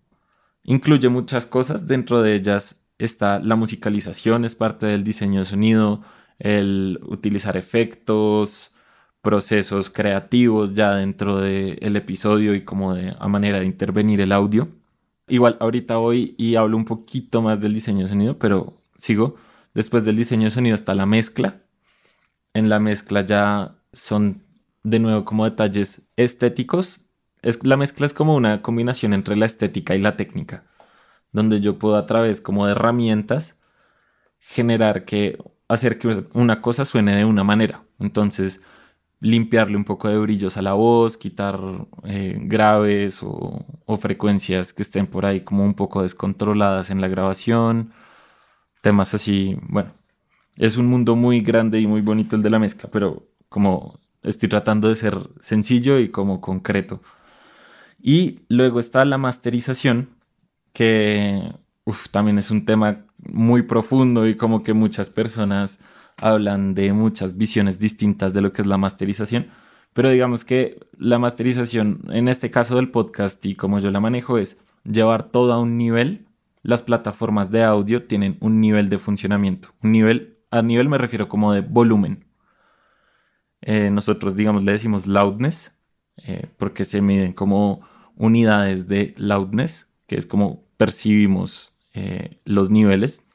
[0.62, 6.02] incluye muchas cosas, dentro de ellas está la musicalización, es parte del diseño de sonido,
[6.38, 8.73] el utilizar efectos,
[9.24, 14.68] procesos creativos ya dentro del episodio y como de a manera de intervenir el audio.
[15.26, 19.34] Igual ahorita voy y hablo un poquito más del diseño de sonido, pero sigo.
[19.72, 21.62] Después del diseño de sonido está la mezcla.
[22.52, 24.44] En la mezcla ya son
[24.84, 27.06] de nuevo como detalles estéticos.
[27.42, 30.64] Es, la mezcla es como una combinación entre la estética y la técnica,
[31.32, 33.58] donde yo puedo a través como de herramientas
[34.38, 37.82] generar que hacer que una cosa suene de una manera.
[37.98, 38.62] Entonces,
[39.20, 41.58] limpiarle un poco de brillos a la voz, quitar
[42.04, 43.64] eh, graves o,
[43.98, 47.92] frecuencias que estén por ahí como un poco descontroladas en la grabación,
[48.82, 49.92] temas así, bueno,
[50.58, 54.48] es un mundo muy grande y muy bonito el de la mezcla, pero como estoy
[54.48, 57.00] tratando de ser sencillo y como concreto.
[58.00, 60.10] Y luego está la masterización,
[60.72, 61.40] que
[62.10, 65.80] también es un tema muy profundo y como que muchas personas
[66.18, 69.48] hablan de muchas visiones distintas de lo que es la masterización,
[69.92, 74.38] pero digamos que la masterización, en este caso del podcast y como yo la manejo,
[74.38, 76.26] es llevar todo a un nivel
[76.64, 79.68] las plataformas de audio tienen un nivel de funcionamiento.
[79.82, 82.24] Un nivel, a nivel me refiero como de volumen.
[83.60, 85.78] Eh, nosotros, digamos, le decimos loudness,
[86.16, 93.26] eh, porque se miden como unidades de loudness, que es como percibimos eh, los niveles.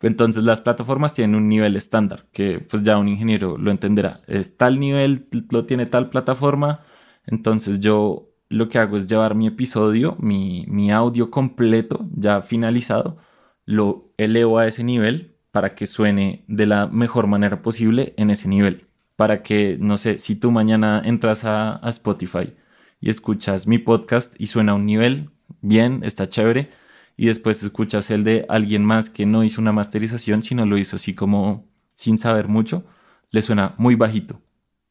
[0.00, 4.20] Entonces las plataformas tienen un nivel estándar, que pues ya un ingeniero lo entenderá.
[4.26, 6.80] Es tal nivel, lo tiene tal plataforma.
[7.26, 13.18] Entonces yo lo que hago es llevar mi episodio, mi, mi audio completo, ya finalizado,
[13.64, 18.48] lo elevo a ese nivel para que suene de la mejor manera posible en ese
[18.48, 18.86] nivel.
[19.16, 22.54] Para que, no sé, si tú mañana entras a, a Spotify
[23.00, 25.30] y escuchas mi podcast y suena a un nivel,
[25.60, 26.70] bien, está chévere,
[27.18, 30.96] y después escuchas el de alguien más que no hizo una masterización, sino lo hizo
[30.96, 32.84] así como sin saber mucho,
[33.30, 34.40] le suena muy bajito,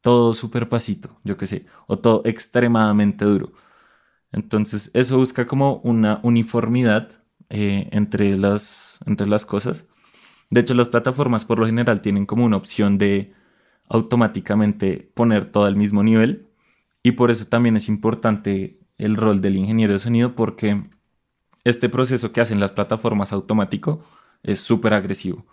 [0.02, 3.54] todo súper pasito, yo qué sé, o todo extremadamente duro.
[4.30, 7.12] Entonces eso busca como una uniformidad
[7.48, 9.88] eh, entre, las, entre las cosas.
[10.50, 13.32] De hecho, las plataformas por lo general tienen como una opción de
[13.88, 16.46] automáticamente poner todo al mismo nivel
[17.02, 20.82] y por eso también es importante el rol del ingeniero de sonido porque
[21.68, 24.04] este proceso que hacen las plataformas automático
[24.42, 25.46] es súper agresivo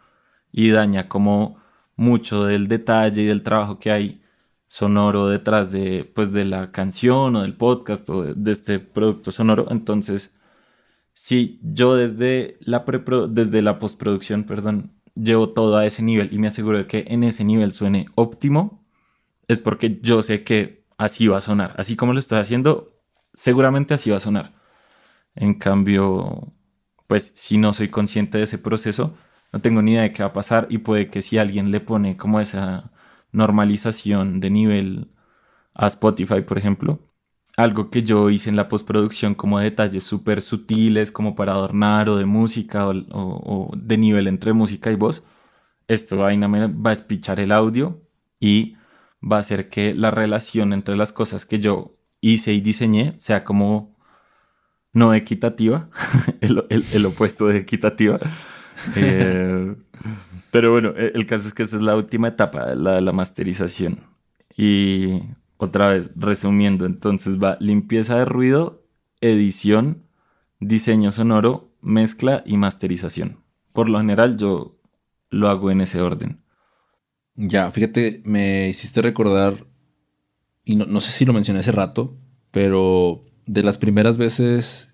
[0.51, 1.57] y daña como
[1.95, 4.21] mucho del detalle y del trabajo que hay
[4.67, 9.67] sonoro detrás de, pues, de la canción o del podcast o de, este producto sonoro.
[9.69, 10.35] Entonces,
[11.13, 12.83] si yo desde la,
[13.29, 17.23] desde la postproducción, perdón, llevo todo a ese nivel y me aseguro de que en
[17.23, 18.85] ese nivel suene óptimo,
[19.47, 21.75] es porque yo sé que así va a sonar.
[21.77, 22.93] Así como lo estoy haciendo,
[23.33, 24.53] seguramente así va a sonar.
[25.35, 26.53] En cambio,
[27.07, 29.17] pues si no soy consciente de ese proceso,
[29.53, 31.79] no tengo ni idea de qué va a pasar y puede que si alguien le
[31.81, 32.91] pone como esa
[33.31, 35.11] normalización de nivel
[35.73, 36.99] a Spotify, por ejemplo,
[37.57, 42.17] algo que yo hice en la postproducción como detalles súper sutiles como para adornar o
[42.17, 45.25] de música o, de nivel entre música y voz,
[45.87, 48.01] esto vaina va a espichar el audio
[48.39, 48.75] y
[49.21, 53.43] va a hacer que la relación entre las cosas que yo hice y diseñé sea
[53.43, 53.94] como
[54.95, 55.89] no equitativa,
[56.41, 58.19] el, opuesto de equitativa.
[58.97, 59.73] Eh,
[60.51, 63.13] pero bueno, e, el caso es que esa es la última etapa, la de la
[63.13, 64.01] masterización.
[64.57, 65.21] Y
[65.55, 68.83] otra vez, resumiendo, entonces va limpieza de ruido,
[69.21, 70.03] edición,
[70.59, 73.39] diseño sonoro, mezcla y masterización.
[73.71, 74.77] Por lo general yo
[75.29, 76.41] lo hago en ese orden.
[77.35, 79.65] Ya, fíjate, me hiciste recordar,
[80.65, 82.17] y no, sé si lo mencioné hace rato,
[82.51, 84.89] pero de las primeras veces,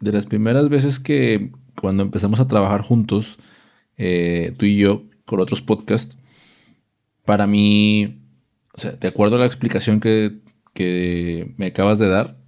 [0.00, 3.38] de las primeras veces que cuando empezamos a trabajar juntos,
[3.96, 6.16] eh, tú y yo, con otros podcasts,
[7.24, 8.22] para mí,
[8.74, 10.38] o sea, de acuerdo a la explicación que,
[10.74, 12.38] que me acabas de dar,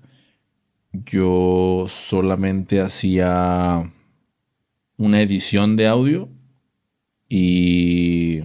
[0.93, 3.93] yo solamente hacía
[4.97, 6.29] una edición de audio
[7.29, 8.41] y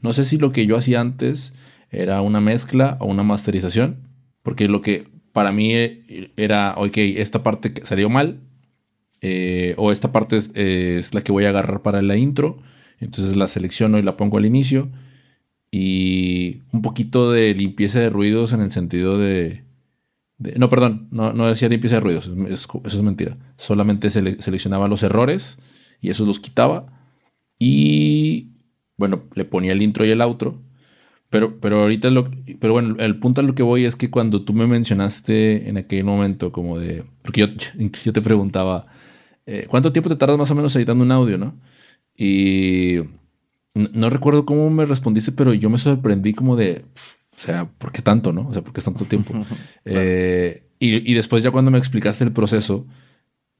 [0.00, 1.52] no sé si lo que yo hacía antes
[1.90, 4.08] era una mezcla o una masterización,
[4.42, 5.72] porque lo que para mí
[6.36, 8.38] era, ok, esta parte salió mal,
[9.20, 12.62] eh, o esta parte es, la que voy a agarrar para la intro,
[13.00, 14.90] entonces la selecciono y la pongo al inicio,
[15.72, 19.64] y un poquito de limpieza de ruidos en el sentido de...
[20.38, 25.58] no, perdón, no, decía limpieza de ruidos, eso es mentira, solamente seleccionaba los errores
[26.00, 26.94] y eso los quitaba,
[27.58, 28.52] y
[28.96, 30.62] bueno, le ponía el intro y el outro.
[31.34, 32.30] Pero, pero ahorita lo.
[32.60, 35.76] Pero bueno, el punto a lo que voy es que cuando tú me mencionaste en
[35.78, 37.02] aquel momento, como de.
[37.22, 37.48] Porque yo,
[38.04, 38.86] yo te preguntaba,
[39.44, 41.56] eh, ¿cuánto tiempo te tardas más o menos editando un audio, no?
[42.16, 42.98] Y.
[43.74, 46.84] No, recuerdo cómo me respondiste, pero yo me sorprendí como de.
[47.36, 48.46] O sea, ¿por qué tanto, no?
[48.46, 49.34] O sea, ¿por qué es tanto tiempo?
[49.84, 52.86] Eh, y, y después, ya cuando me explicaste el proceso,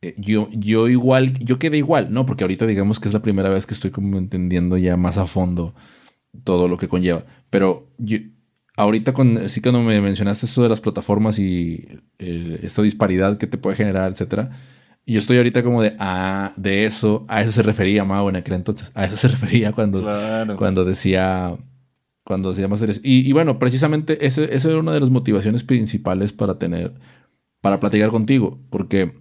[0.01, 2.25] eh, yo, yo igual, yo quedé igual, ¿no?
[2.25, 5.27] Porque ahorita digamos que es la primera vez que estoy como entendiendo ya más a
[5.27, 5.75] fondo
[6.43, 7.25] todo lo que conlleva.
[7.51, 8.19] Pero yo,
[8.77, 11.87] ahorita con, sí cuando me mencionaste esto de las plataformas y
[12.19, 14.51] eh, esta disparidad que te puede generar, etcétera,
[15.07, 18.55] yo estoy ahorita como de, ah, de eso, a eso se refería Mau en aquel
[18.55, 20.03] entonces, a eso se refería cuando,
[20.57, 21.55] cuando decía,
[22.25, 26.59] cuando decía más y, y, bueno, precisamente esa era una de las motivaciones principales para
[26.59, 26.95] tener,
[27.61, 29.13] para platicar contigo, porque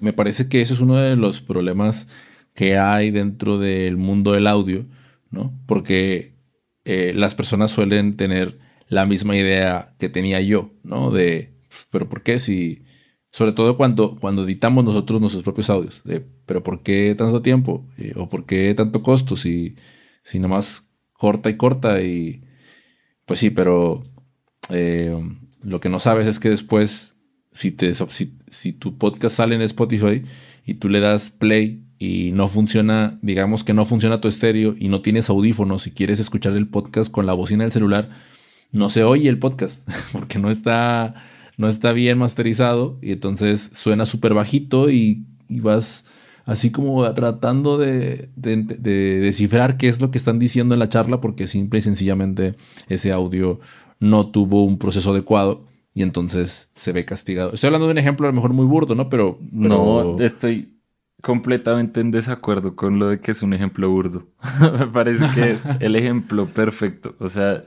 [0.00, 2.08] me parece que eso es uno de los problemas
[2.54, 4.86] que hay dentro del mundo del audio,
[5.30, 5.58] ¿no?
[5.66, 6.36] Porque
[6.84, 8.58] eh, las personas suelen tener
[8.88, 11.10] la misma idea que tenía yo, ¿no?
[11.10, 11.54] De,
[11.90, 12.84] pero ¿por qué si...
[13.32, 17.86] Sobre todo cuando, cuando editamos nosotros nuestros propios audios, de, pero ¿por qué tanto tiempo?
[17.98, 19.36] Eh, ¿O por qué tanto costo?
[19.36, 19.76] Si,
[20.22, 22.42] si nomás corta y corta y...
[23.26, 24.04] Pues sí, pero
[24.70, 25.18] eh,
[25.62, 27.16] lo que no sabes es que después
[27.50, 30.22] si, te, si, si tu podcast sale en Spotify
[30.64, 34.88] y tú le das play y no funciona, digamos que no funciona tu estéreo y
[34.88, 38.10] no tienes audífonos y quieres escuchar el podcast con la bocina del celular,
[38.72, 41.14] no se oye el podcast porque no está,
[41.56, 46.04] no está bien masterizado y entonces suena súper bajito y, vas
[46.44, 50.88] así como tratando de, de, de, descifrar qué es lo que están diciendo en la
[50.88, 52.56] charla porque simple y sencillamente
[52.88, 53.60] ese audio
[54.00, 57.52] no tuvo un proceso adecuado y entonces se ve castigado.
[57.54, 59.08] Estoy hablando de un ejemplo a lo mejor muy burdo, ¿no?
[59.08, 60.75] Pero, no, estoy
[61.22, 64.26] completamente en desacuerdo con lo de que es un ejemplo burdo.
[64.78, 67.16] Me parece que es el ejemplo perfecto.
[67.18, 67.64] O sea,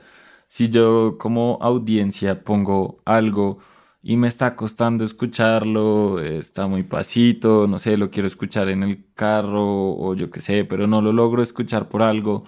[0.48, 3.58] si yo como audiencia pongo algo
[4.02, 9.12] y me está costando escucharlo, está muy pasito, no sé, lo quiero escuchar en el
[9.14, 12.44] carro o yo qué sé, pero no lo logro escuchar por algo,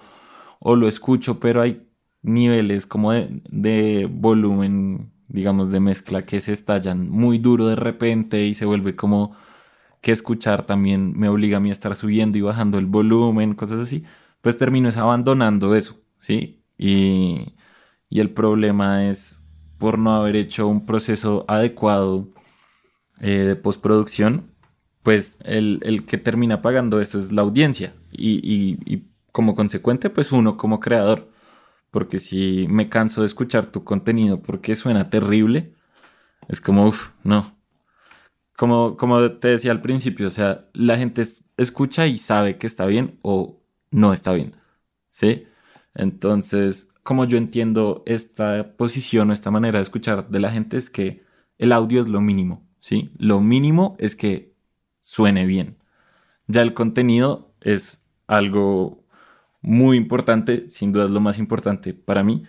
[0.59, 1.87] o lo escucho, pero hay
[2.23, 8.45] niveles como de, de volumen digamos, de mezcla que se estallan muy duro de repente
[8.45, 9.35] y se vuelve como
[10.03, 13.79] que escuchar también me obliga a mí a estar subiendo y bajando el volumen, cosas
[13.79, 14.03] así,
[14.41, 16.61] pues termino es abandonando eso, ¿sí?
[16.77, 17.55] Y,
[18.09, 22.27] y el problema es por no haber hecho un proceso adecuado
[23.21, 24.51] eh, de postproducción,
[25.03, 30.09] pues el, el, que termina pagando eso es la audiencia y, y, y como consecuente,
[30.09, 31.31] pues uno como creador
[31.91, 35.75] porque si me canso de escuchar tu contenido porque suena terrible,
[36.49, 37.55] es como, uff, no.
[38.55, 41.23] Como, como te decía al principio, o sea, la gente
[41.57, 43.59] escucha y sabe que está bien o
[43.91, 44.55] no está bien,
[45.09, 45.45] ¿sí?
[45.95, 50.89] Entonces, como yo entiendo esta posición o esta manera de escuchar de la gente es
[50.89, 51.23] que
[51.57, 53.11] el audio es lo mínimo, ¿sí?
[53.17, 54.53] Lo mínimo es que
[54.99, 55.77] suene bien.
[56.47, 59.03] Ya el contenido es algo
[59.61, 62.43] muy importante, sin duda es lo más importante para mí,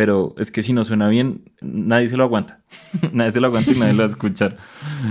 [0.00, 2.62] pero es que si no suena bien, nadie se lo aguanta,
[3.12, 4.56] nadie se lo aguanta y nadie lo va a escuchar.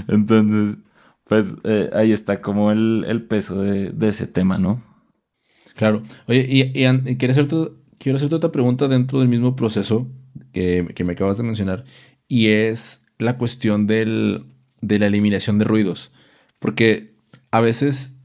[0.08, 0.80] Entonces,
[1.26, 4.84] pues eh, ahí está como el, peso de, ese tema, ¿no?
[5.76, 6.02] Claro.
[6.26, 6.74] Oye, y,
[7.18, 7.56] quiero, hacerte,
[8.00, 10.08] quiero hacerte otra pregunta dentro del mismo proceso
[10.54, 11.84] que, me acabas de mencionar,
[12.28, 14.48] y es la cuestión del,
[14.82, 16.12] de la eliminación de ruidos,
[16.58, 17.14] porque
[17.52, 18.16] a veces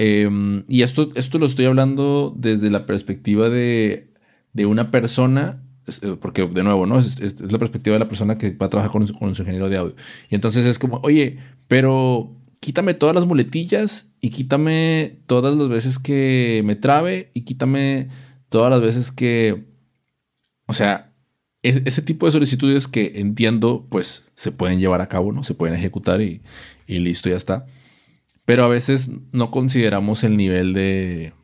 [0.00, 4.12] Em, y esto, esto lo estoy hablando desde la perspectiva de,
[4.52, 6.98] de una persona, eh, porque de nuevo, ¿no?
[6.98, 9.68] Es, es, la perspectiva de la persona que va a trabajar con, con su ingeniero
[9.68, 9.94] de audio.
[10.30, 15.98] Y entonces es como, oye, pero quítame todas las muletillas y quítame todas las veces
[15.98, 18.08] que me trabe y quítame
[18.48, 19.64] todas las veces que,
[20.66, 21.12] o sea,
[21.62, 25.44] ese tipo de solicitudes que entiendo, pues se pueden llevar a cabo, ¿no?
[25.44, 26.40] Se pueden ejecutar y,
[26.86, 27.66] y listo, ya está.
[28.44, 31.34] Pero a veces no consideramos el nivel de,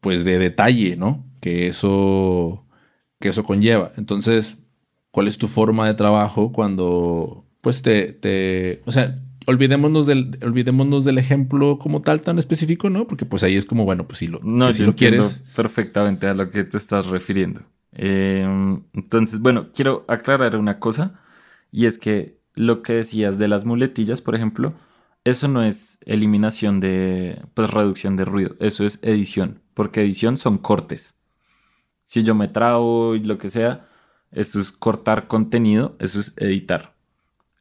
[0.00, 1.24] pues, de detalle, ¿no?
[1.40, 2.66] Que eso,
[3.20, 3.92] que eso conlleva.
[3.96, 4.58] Entonces,
[5.12, 11.04] ¿cuál es tu forma de trabajo cuando, pues, te, te o sea, olvidémonos del, olvidémonos
[11.04, 13.06] del ejemplo como tal tan específico, ¿no?
[13.06, 15.42] Porque pues ahí es como, bueno, pues si lo, no, si, lo quieres.
[15.54, 17.62] Perfectamente a lo que te estás refiriendo.
[17.92, 21.20] Em, entonces, bueno, quiero aclarar una cosa
[21.72, 24.74] y es que lo que decías de las muletillas, por ejemplo,
[25.24, 30.58] eso no es eliminación de, pues reducción de ruido, eso es edición, porque edición son
[30.58, 31.19] cortes.
[32.10, 33.86] Si yo me trago y lo que sea,
[34.32, 36.96] esto es cortar contenido, eso es editar.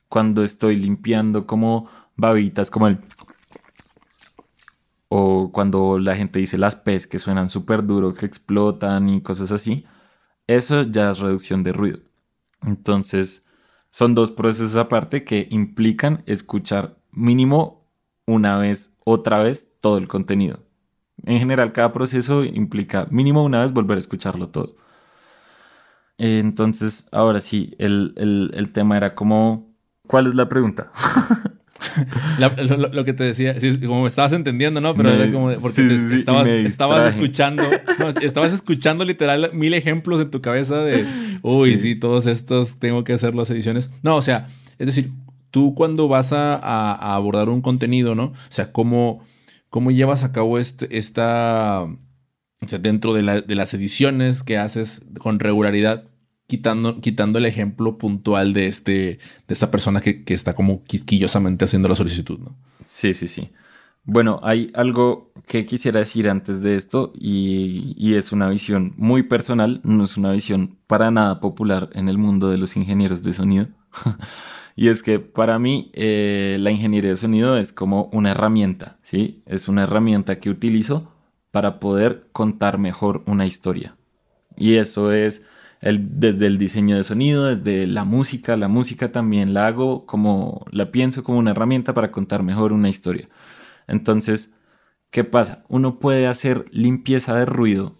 [0.08, 2.98] Cuando estoy limpiando como babitas, como el...
[5.08, 9.52] O cuando la gente dice las pez que suenan súper duro, que explotan y cosas
[9.52, 9.86] así,
[10.48, 12.00] eso ya es reducción de ruido.
[12.64, 13.46] Entonces,
[13.92, 17.86] son dos procesos aparte que implican escuchar mínimo
[18.26, 20.64] una vez, otra vez, todo el contenido.
[21.26, 24.76] En general, cada proceso implica mínimo una vez volver a escucharlo todo.
[26.18, 29.74] Entonces, ahora sí, el, tema era como,
[30.06, 30.92] ¿cuál es la pregunta?
[32.92, 33.56] lo, que te decía,
[33.86, 34.96] como me estabas entendiendo, ¿no?
[34.96, 35.82] Pero era como porque
[36.18, 37.64] estabas, estabas, escuchando,
[38.22, 41.06] estabas escuchando literal mil ejemplos en tu cabeza de,
[41.42, 41.96] uy, sí.
[41.96, 43.90] todos estos tengo que hacer las ediciones.
[44.04, 45.12] No, o sea, es decir,
[45.52, 48.26] tú cuando vas a, abordar un contenido, ¿no?
[48.26, 49.24] O sea, ¿cómo,
[49.70, 55.40] cómo llevas a cabo este, esta, o sea, dentro de, las ediciones que haces con
[55.40, 56.06] regularidad,
[56.48, 61.88] quitando, quitando el ejemplo puntual de, este, de esta persona que, está como quisquillosamente haciendo
[61.88, 62.56] la solicitud, ¿no?
[62.86, 63.50] Sí, sí, sí.
[64.04, 69.24] Bueno, hay algo que quisiera decir antes de esto y, y, es una visión muy
[69.24, 73.34] personal, no es una visión para nada popular en el mundo de los ingenieros de
[73.34, 73.68] sonido.
[74.82, 79.44] Y es que para mí eh, la ingeniería de sonido es como una herramienta, ¿sí?
[79.46, 81.12] Es una herramienta que utilizo
[81.52, 83.98] para poder contar mejor una historia.
[84.56, 85.46] Y eso es
[85.82, 88.56] El, desde el diseño de sonido, desde la música.
[88.56, 92.88] La música también la hago como, la pienso como una herramienta para contar mejor una
[92.88, 93.28] historia.
[93.86, 94.56] Entonces,
[95.12, 95.66] ¿qué pasa?
[95.68, 97.98] Uno puede hacer limpieza de ruido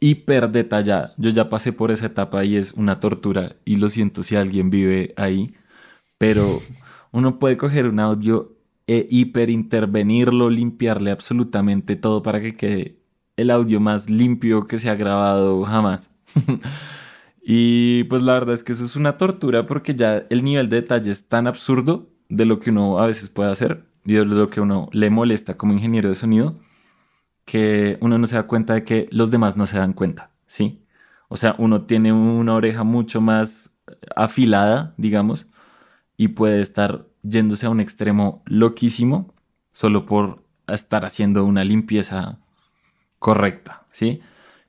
[0.00, 1.12] hiper detallada.
[1.18, 4.70] Yo ya pasé por esa etapa y es una tortura y lo siento si alguien
[4.70, 5.54] vive ahí,
[6.22, 6.62] pero
[7.10, 8.56] uno puede coger un audio
[8.86, 13.00] e hiper intervenirlo, limpiarle absolutamente todo para que quede
[13.36, 16.14] el audio más limpio que se ha grabado jamás.
[17.42, 20.82] y pues la verdad es que eso es una tortura porque ya el nivel de
[20.82, 24.48] detalle es tan absurdo de lo que uno a veces puede hacer y de lo
[24.48, 26.60] que uno le molesta como ingeniero de sonido
[27.44, 30.84] que uno no se da cuenta de que los demás no se dan cuenta, ¿sí?
[31.26, 33.74] O sea, uno tiene una oreja mucho más
[34.14, 35.48] afilada, digamos,
[36.16, 39.34] y puede estar yéndose a un extremo loquísimo
[39.72, 42.38] solo por estar haciendo una limpieza
[43.18, 44.20] correcta, ¿sí?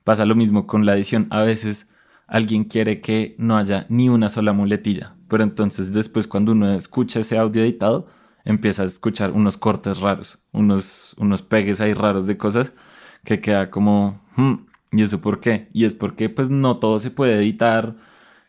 [0.04, 1.28] Pasa lo mismo con la edición.
[1.30, 1.90] A veces
[2.28, 7.20] alguien quiere que no haya ni una sola muletilla, pero entonces después cuando uno escucha
[7.20, 8.08] ese audio editado,
[8.46, 12.74] empieza a escuchar unos cortes raros, unos, unos pegues ahí raros de cosas
[13.24, 14.54] que queda como, hmm,
[14.92, 15.70] ¿y eso por qué?
[15.74, 17.96] Y es porque pues no todo se puede editar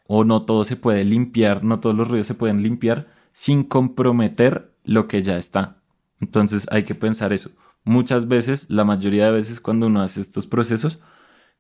[0.07, 4.73] o no todo se puede limpiar, no todos los ruidos se pueden limpiar sin comprometer
[4.85, 5.79] lo que ya está.
[6.21, 7.51] Entonces hay que pensar eso.
[7.85, 11.01] Muchas veces, la mayoría de veces cuando uno hace estos procesos,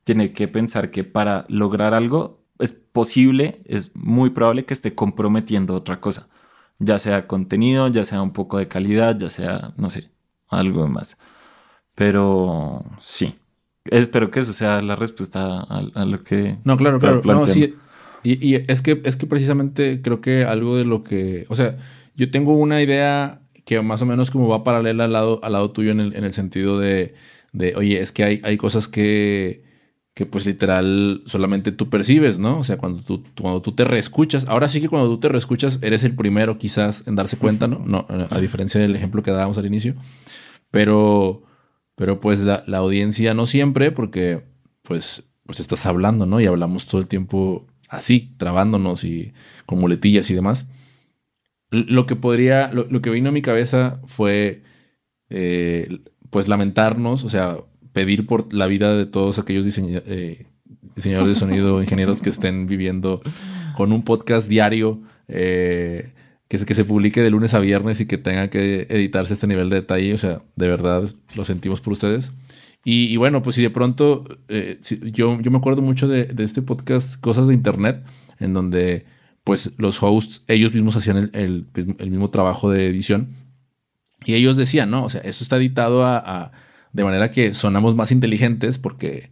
[0.05, 5.75] tiene que pensar que para lograr algo es posible, es muy probable que esté comprometiendo
[5.75, 6.29] otra cosa
[6.79, 10.11] ya sea contenido, ya sea un poco de calidad, ya sea, no sé,
[10.49, 11.19] algo más.
[11.95, 13.37] Pero sí,
[13.85, 16.59] espero que eso sea la respuesta a, lo que...
[16.65, 17.23] No, claro, claro.
[17.25, 17.77] No, sí.
[18.25, 21.47] Y, es, que, es que precisamente creo que algo de lo que...
[21.49, 21.77] O sea,
[22.16, 25.70] yo tengo una idea que más o menos como va paralela al lado, al lado
[25.70, 27.14] tuyo en el, en el sentido de,
[27.53, 29.64] de, oye, es que hay, hay cosas que
[30.14, 32.61] que pues literal solamente tú percibes, ¿no?
[32.61, 35.81] O sea, cuando tú, cuando tú te reescuchas, ahora sí que cuando tú te reescuchas
[35.83, 38.07] eres el primero quizás en darse cuenta, ¿no?
[38.09, 39.97] a diferencia del ejemplo que dábamos al inicio,
[40.70, 41.43] pero,
[41.97, 44.45] pero pues la, audiencia no siempre porque
[44.83, 46.41] pues, pues estás hablando, ¿no?
[46.41, 49.32] Y hablamos todo el tiempo así, trabándonos y
[49.66, 50.66] con muletillas y demás.
[51.70, 54.62] Lo que podría, lo, que vino a mi cabeza fue
[55.30, 57.57] eh, pues lamentarnos, o sea,
[57.93, 60.47] pedir por la vida de todos aquellos eh,
[60.95, 63.22] diseñadores de sonido, ingenieros que estén viviendo
[63.76, 66.12] con un podcast diario eh,
[66.49, 69.47] que, se, que se publique de lunes a viernes y que tenga que editarse este
[69.47, 70.14] nivel de detalle.
[70.14, 72.32] O sea, de verdad lo sentimos por ustedes.
[72.85, 74.78] Y, bueno, pues si de pronto, eh,
[75.12, 78.05] yo, yo me acuerdo mucho de, este podcast, Cosas de Internet,
[78.39, 79.07] en donde
[79.43, 81.66] pues los hosts, ellos mismos hacían el,
[81.99, 83.28] mismo trabajo de edición.
[84.26, 86.53] Y ellos decían, no, o sea, eso está editado a
[86.95, 89.30] de manera que sonamos más inteligentes porque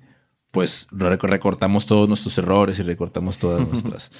[0.50, 4.10] pues recortamos todos nuestros errores y recortamos todas nuestras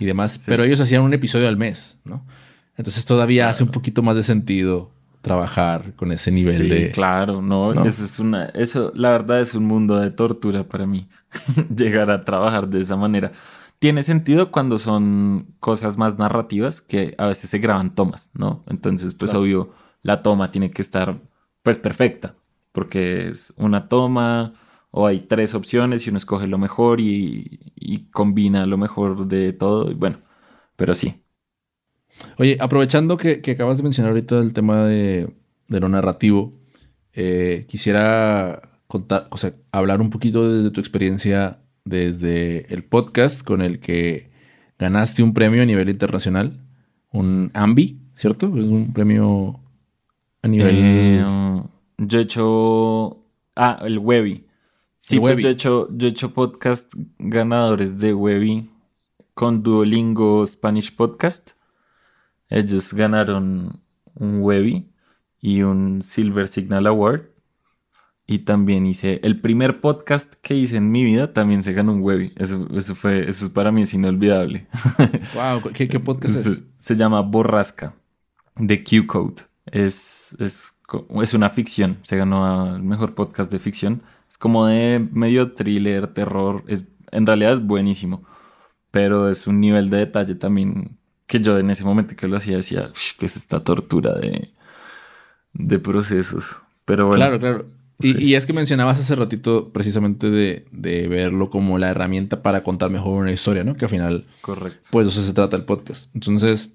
[0.00, 0.42] y demás.
[0.46, 2.26] Pero ellos hacían un episodio al mes, ¿no?
[2.76, 4.90] Entonces todavía hace un poquito más de sentido
[5.26, 6.90] trabajar con ese nivel sí, de.
[6.92, 11.08] Claro, no, eso es una, eso la verdad es un mundo de tortura para mí.
[11.76, 13.32] Llegar a trabajar de esa manera.
[13.80, 18.62] Tiene sentido cuando son cosas más narrativas que a veces se graban tomas, ¿no?
[18.68, 19.72] Entonces, pues obvio,
[20.02, 21.20] la toma tiene que estar
[21.64, 22.36] pues perfecta
[22.70, 24.54] porque es una toma
[24.92, 27.58] o hay tres opciones y uno escoge lo mejor y,
[28.12, 29.92] combina lo mejor de todo.
[29.96, 30.20] bueno,
[30.76, 31.25] pero sí.
[32.38, 35.28] Oye, aprovechando que, acabas de mencionar ahorita el tema de,
[35.68, 36.54] lo narrativo,
[37.12, 43.62] eh, quisiera contar, o sea, hablar un poquito desde tu experiencia desde el podcast con
[43.62, 44.30] el que
[44.78, 46.60] ganaste un premio a nivel internacional,
[47.12, 48.46] un AMBI, ¿cierto?
[48.58, 49.60] Es un premio
[50.42, 50.74] a nivel...
[50.78, 51.24] Eh,
[51.98, 53.24] yo he hecho.
[53.54, 54.46] Ah, el Webby.
[54.98, 58.68] Sí, pues yo he hecho, yo he hecho podcast ganadores de Webby
[59.34, 61.52] con Duolingo Spanish Podcast.
[62.48, 63.82] Ellos ganaron
[64.14, 64.90] un Webby
[65.40, 67.22] y un Silver Signal Award.
[68.28, 72.02] Y también hice el primer podcast que hice en mi vida, también se ganó un
[72.02, 72.32] Webby.
[72.36, 74.66] Eso, eso fue, eso para mí es inolvidable.
[75.34, 76.64] Wow, ¿qué, podcast es?
[76.78, 77.94] Se llama Borrasca
[78.56, 79.42] de Q-Code.
[79.66, 80.76] Es, es
[81.20, 84.02] es una ficción, se ganó al mejor podcast de ficción.
[84.28, 88.22] Es como de medio thriller, terror, es, en realidad es buenísimo,
[88.90, 92.56] pero es un nivel de detalle también que yo en ese momento que lo hacía
[92.56, 94.48] decía, que es esta tortura de,
[95.52, 96.56] de procesos.
[96.84, 97.16] Pero bueno.
[97.16, 97.66] Claro, claro.
[97.98, 100.66] Y, es que mencionabas hace ratito precisamente de,
[101.08, 103.74] verlo como la herramienta para contar mejor una historia, ¿no?
[103.74, 104.88] Que al final, Correcto.
[104.92, 106.14] pues eso se trata el podcast.
[106.14, 106.68] Entonces,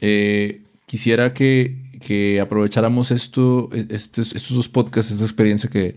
[0.00, 5.94] eh, quisiera que, que aprovecháramos esto, e, estos, estos dos podcasts, esta experiencia que,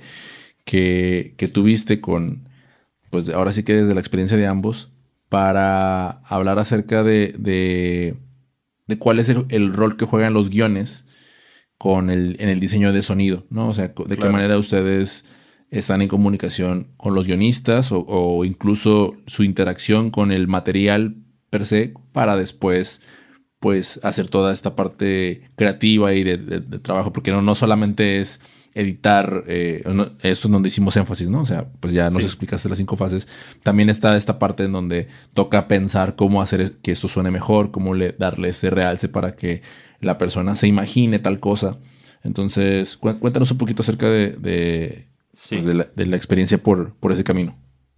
[0.66, 2.48] que, que, tuviste con,
[3.10, 4.90] pues ahora sí que desde la experiencia de ambos,
[5.30, 11.06] para hablar acerca de, de, cuál es el, rol que juegan los guiones
[11.78, 13.70] con el, en el diseño de sonido, ¿no?
[13.70, 15.26] O sea, de qué manera ustedes
[15.72, 21.16] están en comunicación con los guionistas o, incluso su interacción con el material
[21.50, 23.02] per se para después
[23.60, 28.40] pues hacer toda esta parte creativa y de, trabajo, porque no, no solamente es
[28.74, 29.84] editar, eh,
[30.22, 31.42] esto es donde hicimos énfasis, ¿no?
[31.42, 33.28] O sea, pues ya nos explicaste las cinco fases.
[33.64, 37.94] También está esta parte en donde toca pensar cómo hacer que esto suene mejor, cómo
[37.94, 39.62] le, darle ese realce para que
[40.00, 41.78] la persona se imagine tal cosa.
[42.24, 45.08] Entonces, cuéntanos un poquito acerca de,
[45.50, 47.58] pues, de, la, experiencia por, por ese camino.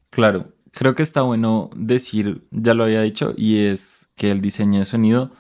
[0.09, 4.79] Claro, creo que está bueno decir, ya lo había dicho, y es que el diseño
[4.79, 5.31] de sonido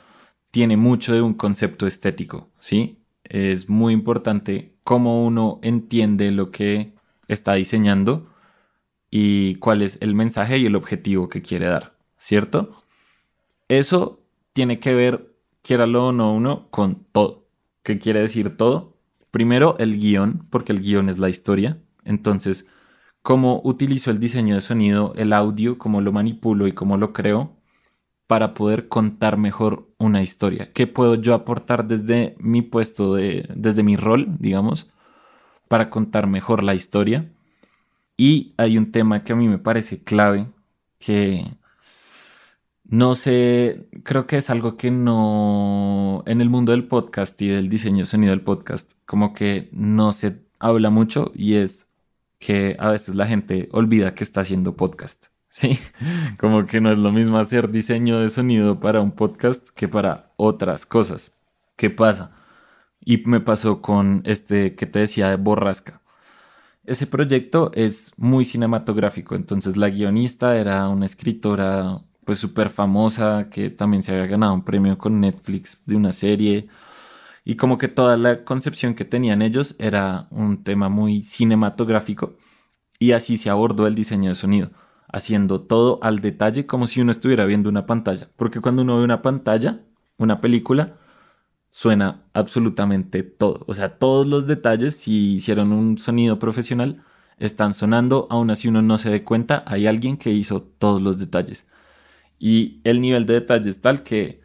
[0.51, 2.99] tiene mucho de un concepto estético, ¿sí?
[3.23, 6.93] Es muy importante cómo uno entiende lo que
[7.27, 8.29] está diseñando
[9.09, 12.83] y cuál es el mensaje y el objetivo que quiere dar, ¿cierto?
[13.67, 14.19] Eso
[14.53, 17.45] tiene que ver, quiéralo o no uno, con todo.
[17.83, 18.97] ¿Qué quiere decir todo?
[19.31, 21.79] Primero, el guion, porque el guion es la historia.
[22.03, 22.69] Entonces,
[23.21, 27.60] cómo utilizo el diseño de sonido, el audio, cómo lo manipulo y cómo lo creo
[28.31, 30.71] para poder contar mejor una historia.
[30.71, 34.89] ¿Qué puedo yo aportar desde mi puesto, de, desde mi rol, digamos,
[35.67, 37.29] para contar mejor la historia?
[38.15, 40.47] Y hay un tema que a mí me parece clave,
[40.97, 41.57] que
[42.85, 47.67] no sé, creo que es algo que no, en el mundo del podcast y del
[47.67, 51.89] diseño sonido del podcast, como que no se habla mucho y es
[52.39, 55.30] que a veces la gente olvida que está haciendo podcast.
[55.51, 55.77] Sí,
[56.39, 60.31] como que no es lo mismo hacer diseño de sonido para un podcast que para
[60.37, 61.35] otras cosas.
[61.75, 62.31] ¿Qué pasa?
[63.03, 66.01] Y me pasó con este que te decía de Borrasca.
[66.85, 73.69] Ese proyecto es muy cinematográfico, entonces la guionista era una escritora pues súper famosa que
[73.69, 76.69] también se había ganado un premio con Netflix de una serie
[77.45, 82.35] y como que toda la concepción que tenían ellos era un tema muy cinematográfico
[82.99, 84.71] y así se abordó el diseño de sonido
[85.11, 88.29] haciendo todo al detalle como si uno estuviera viendo una pantalla.
[88.35, 89.81] Porque cuando uno ve una pantalla,
[90.17, 90.97] una película,
[91.69, 93.63] suena absolutamente todo.
[93.67, 97.03] O sea, todos los detalles, si hicieron un sonido profesional,
[97.37, 101.17] están sonando, aún así uno no se dé cuenta, hay alguien que hizo todos los
[101.17, 101.67] detalles.
[102.37, 104.41] Y el nivel de detalle es tal que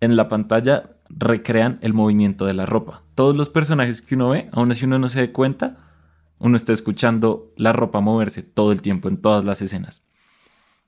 [0.00, 3.02] en la pantalla recrean el movimiento de la ropa.
[3.14, 5.78] Todos los personajes que uno ve, aún así uno no se dé cuenta,
[6.38, 10.06] uno está escuchando la ropa moverse todo el tiempo en todas las escenas.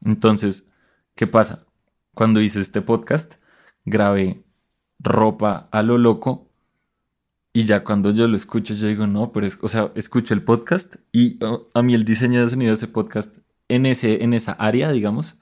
[0.04, 0.70] Entonces,
[1.14, 1.66] ¿qué pasa?
[2.14, 3.36] Cuando hice este podcast,
[3.84, 4.44] grabé
[4.98, 6.48] ropa a lo loco
[7.52, 10.42] y ya cuando yo lo escucho, yo digo, no, pero es, o sea, escucho el
[10.42, 13.38] podcast y oh, a mí el diseño de sonido de ese podcast
[13.68, 15.38] en, ese, en esa área, digamos,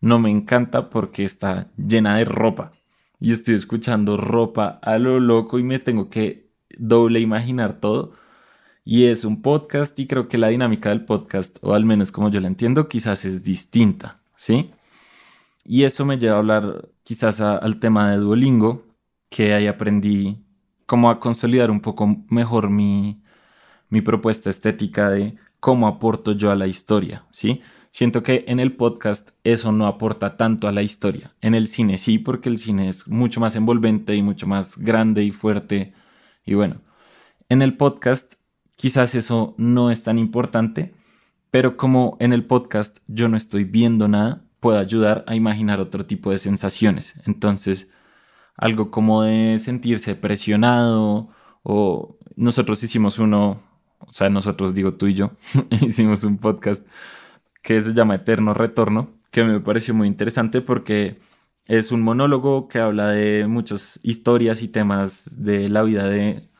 [0.00, 2.70] no me encanta porque está llena de ropa
[3.20, 8.12] y estoy escuchando ropa a lo loco y me tengo que doble imaginar todo
[8.84, 12.30] y es un podcast y creo que la dinámica del podcast, o al menos como
[12.30, 14.70] yo la entiendo, quizás es distinta, ¿sí?
[15.64, 18.86] Y eso me lleva a hablar quizás al tema de Duolingo,
[19.28, 20.44] que ahí aprendí
[20.86, 23.22] cómo a consolidar un poco mejor mi,
[23.88, 27.62] mi propuesta estética de cómo aporto yo a la historia, ¿sí?
[27.90, 31.34] Siento que en el podcast eso no aporta tanto a la historia.
[31.42, 35.22] En el cine sí, porque el cine es mucho más envolvente y mucho más grande
[35.24, 35.92] y fuerte.
[36.44, 36.80] Y bueno,
[37.50, 38.34] en el podcast
[38.82, 40.92] quizás eso no es tan importante,
[41.52, 46.04] pero como en el podcast yo no estoy viendo nada, puedo ayudar a imaginar otro
[46.04, 47.22] tipo de sensaciones.
[47.24, 47.92] Entonces,
[48.56, 51.28] algo como de sentirse presionado
[51.62, 53.62] o nosotros hicimos uno,
[54.00, 55.30] o sea, nosotros digo tú y yo,
[55.70, 56.84] hicimos un podcast
[57.62, 61.20] que se llama Eterno Retorno, que me pareció muy interesante porque
[61.66, 66.50] es un monólogo que habla de muchas historias y temas de la vida de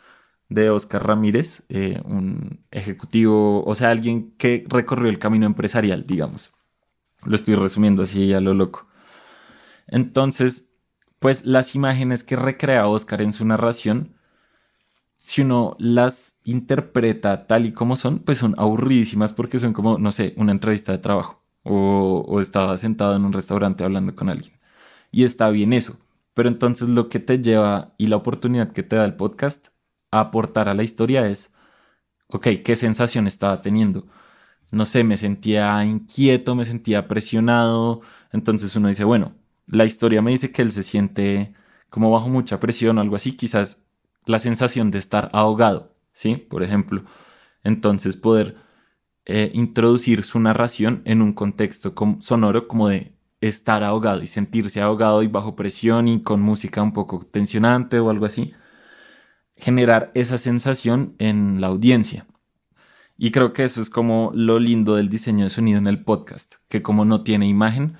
[0.53, 6.51] de Oscar Ramírez, eh, un ejecutivo, o sea, alguien que recorrió el camino empresarial, digamos.
[7.25, 8.87] Lo estoy resumiendo así a lo loco.
[9.87, 10.71] Entonces,
[11.19, 14.17] pues las imágenes que recrea Oscar en su narración,
[15.17, 20.13] si uno las interpreta tal y como son, pues son aburridísimas porque son como, no
[20.13, 24.59] sé, una entrevista de trabajo o, o estaba sentado en un restaurante hablando con alguien.
[25.13, 25.99] Y está bien eso.
[26.35, 29.69] Pero entonces lo que te lleva y la oportunidad que te da el podcast
[30.13, 31.55] aportar a la historia es,
[32.29, 34.07] ok, ¿qué sensación estaba teniendo?
[34.71, 38.03] No sé, me sentía inquieto, me sentía presionado.
[38.33, 39.35] Entonces uno dice, bueno,
[39.67, 41.55] la historia me dice que él se siente
[41.91, 43.85] como bajo mucha presión o algo así, quizás
[44.25, 46.37] la sensación de estar ahogado, ¿sí?
[46.37, 47.05] Por ejemplo.
[47.65, 48.57] Entonces poder
[49.27, 55.23] eh, introducir su narración en un contexto sonoro como de estar ahogado y sentirse ahogado
[55.23, 58.55] y bajo presión y con música un poco tensionante o algo así,
[59.57, 62.27] generar esa sensación en la audiencia.
[63.17, 66.55] Y creo que eso es como lo lindo del diseño de sonido en el podcast,
[66.69, 67.97] que como no tiene imagen,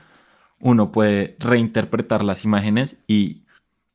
[0.61, 3.45] uno puede reinterpretar las imágenes y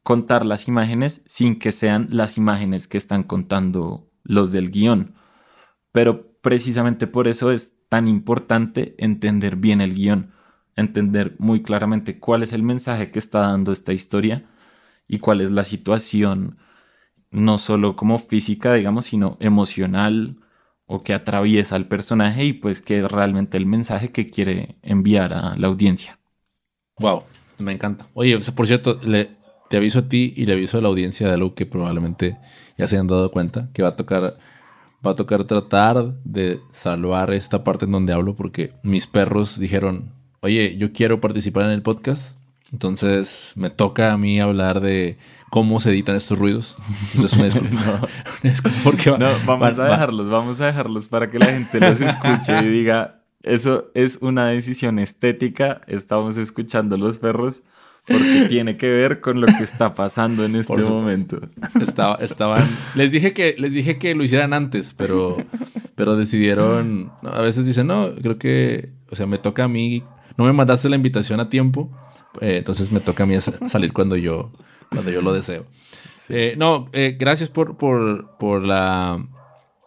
[0.03, 5.15] contar las imágenes sin que sean las imágenes que están contando los del guion.
[5.91, 10.31] Pero precisamente por eso es tan importante entender bien el guion
[10.77, 14.45] entender muy claramente cuál es el mensaje que está dando esta historia
[15.07, 16.57] y cuál es la situación,
[17.31, 20.37] no solo como física, digamos, sino emocional
[20.85, 25.33] o que atraviesa al personaje y pues que es realmente el mensaje que quiere enviar
[25.33, 26.17] a la audiencia.
[26.99, 27.23] Wow,
[27.59, 28.07] me encanta.
[28.13, 29.29] Oye, por cierto, le,
[29.69, 32.37] te aviso a ti y le aviso a la audiencia de algo que probablemente
[32.77, 34.37] ya se hayan dado cuenta, que va a tocar
[35.05, 40.11] va a tocar tratar de salvar esta parte en donde hablo porque mis perros dijeron,
[40.41, 42.37] oye, yo quiero participar en el podcast,
[42.71, 45.17] entonces me toca a mí hablar de
[45.49, 46.75] cómo se editan estos ruidos.
[47.15, 52.59] Entonces no, no, vamos a dejarlos, vamos a dejarlos para que la gente los escuche
[52.61, 57.63] y diga, eso es una decisión estética, estamos escuchando los perros
[58.07, 61.41] porque tiene que ver con lo que está pasando en este momento.
[61.81, 65.37] Estaba, estaban, les dije que les dije que lo hicieran antes, pero
[65.95, 70.03] pero decidieron, a veces dicen, "No, creo que, o sea, me toca a mí
[70.37, 71.89] no me mandaste la invitación a tiempo,
[72.39, 73.35] eh, entonces me toca a mí
[73.65, 74.51] salir cuando yo,
[74.89, 75.65] cuando yo lo deseo.
[76.29, 79.25] Eh, no, eh, gracias por, por, por la,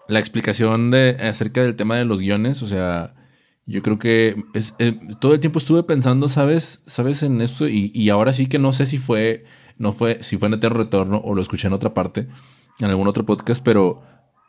[0.09, 2.63] la, explicación de, acerca del tema de los guiones.
[2.63, 3.15] O sea,
[3.67, 4.75] yo creo que es,
[5.21, 6.83] todo el tiempo estuve pensando, ¿sabes?
[6.87, 7.69] ¿Sabes en esto?
[7.69, 9.45] Y, y, ahora sí que no sé si fue,
[9.77, 12.29] no fue, si fue en Eterno Retorno o lo escuché en otra parte,
[12.81, 14.03] en algún otro podcast, pero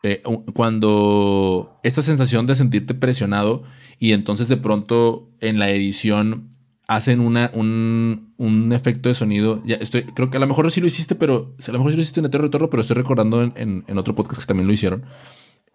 [0.04, 0.24] eh,
[0.56, 3.62] cuando esta sensación de sentirte presionado
[4.00, 6.50] y entonces de pronto en la edición
[6.88, 9.62] hacen una, un, un, efecto de sonido.
[9.66, 11.98] Ya estoy, creo que a lo mejor sí lo hiciste, pero a lo mejor sí
[11.98, 14.74] lo hiciste en Eterno Retorno, pero estoy recordando en, en, otro podcast que también lo
[14.74, 15.06] hicieron.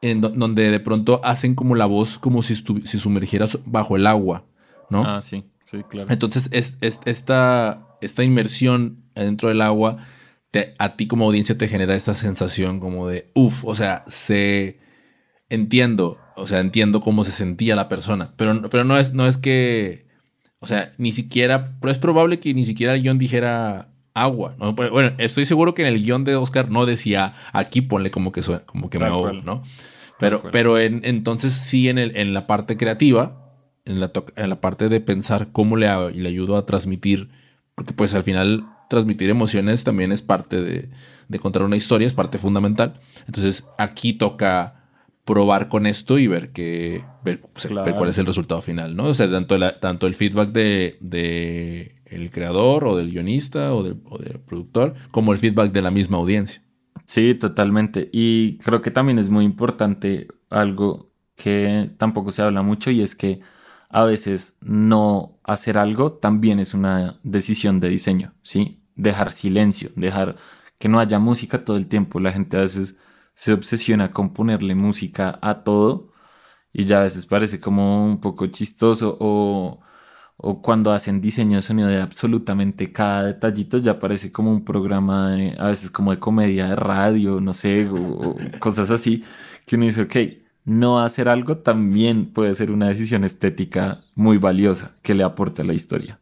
[0.02, 4.44] En donde de pronto hacen como la voz como si, si sumergieras bajo el agua,
[4.90, 5.04] ¿no?
[5.04, 6.10] Ah, sí, sí, claro.
[6.10, 9.98] Entonces, es, es, esta, esta inmersión dentro del agua
[10.78, 14.78] a ti como audiencia te genera esta sensación como de, uff, o sea, se
[15.48, 19.38] entiendo, o sea, entiendo cómo se sentía la persona, pero, pero no, es, no es
[19.38, 20.05] que,
[20.60, 24.72] o sea, ni siquiera, pero es probable que ni siquiera el guion dijera agua, ¿no?
[24.72, 28.42] Bueno, estoy seguro que en el guion de Oscar no decía aquí ponle como que
[28.42, 29.62] suena, como que me ahogo, ¿no?
[30.18, 33.52] Pero, pero en, entonces sí en, el, en la parte creativa,
[33.84, 37.28] en la, en la parte de pensar cómo le, le ayudo a transmitir,
[37.74, 42.38] porque pues al final transmitir emociones también es parte de, contar una historia, es parte
[42.38, 42.94] fundamental.
[43.26, 44.75] Entonces aquí toca
[45.26, 49.06] probar con esto y ver, que, ver, cuál es el resultado final, ¿no?
[49.06, 54.18] O sea, tanto, tanto el feedback de, el creador o del guionista o del, o
[54.18, 56.62] del productor, como el feedback de la misma audiencia.
[57.06, 58.08] Sí, totalmente.
[58.12, 63.16] Y creo que también es muy importante algo que tampoco se habla mucho y es
[63.16, 63.40] que
[63.88, 68.84] a veces no hacer algo también es una decisión de diseño, ¿sí?
[68.94, 70.36] Dejar silencio, dejar
[70.78, 72.20] que no haya música todo el tiempo.
[72.20, 72.96] La gente a veces
[73.36, 76.12] se obsesiona con ponerle música a todo
[76.72, 79.80] y ya a veces parece como un poco chistoso o,
[80.38, 85.34] o cuando hacen diseño de sonido de absolutamente cada detallito ya parece como un programa
[85.58, 87.88] a veces como de comedia de radio, no sé,
[88.58, 89.22] cosas así,
[89.66, 90.16] que uno dice, ok,
[90.64, 95.64] no hacer algo también puede ser una decisión estética muy valiosa que le aporte a
[95.66, 96.20] la historia.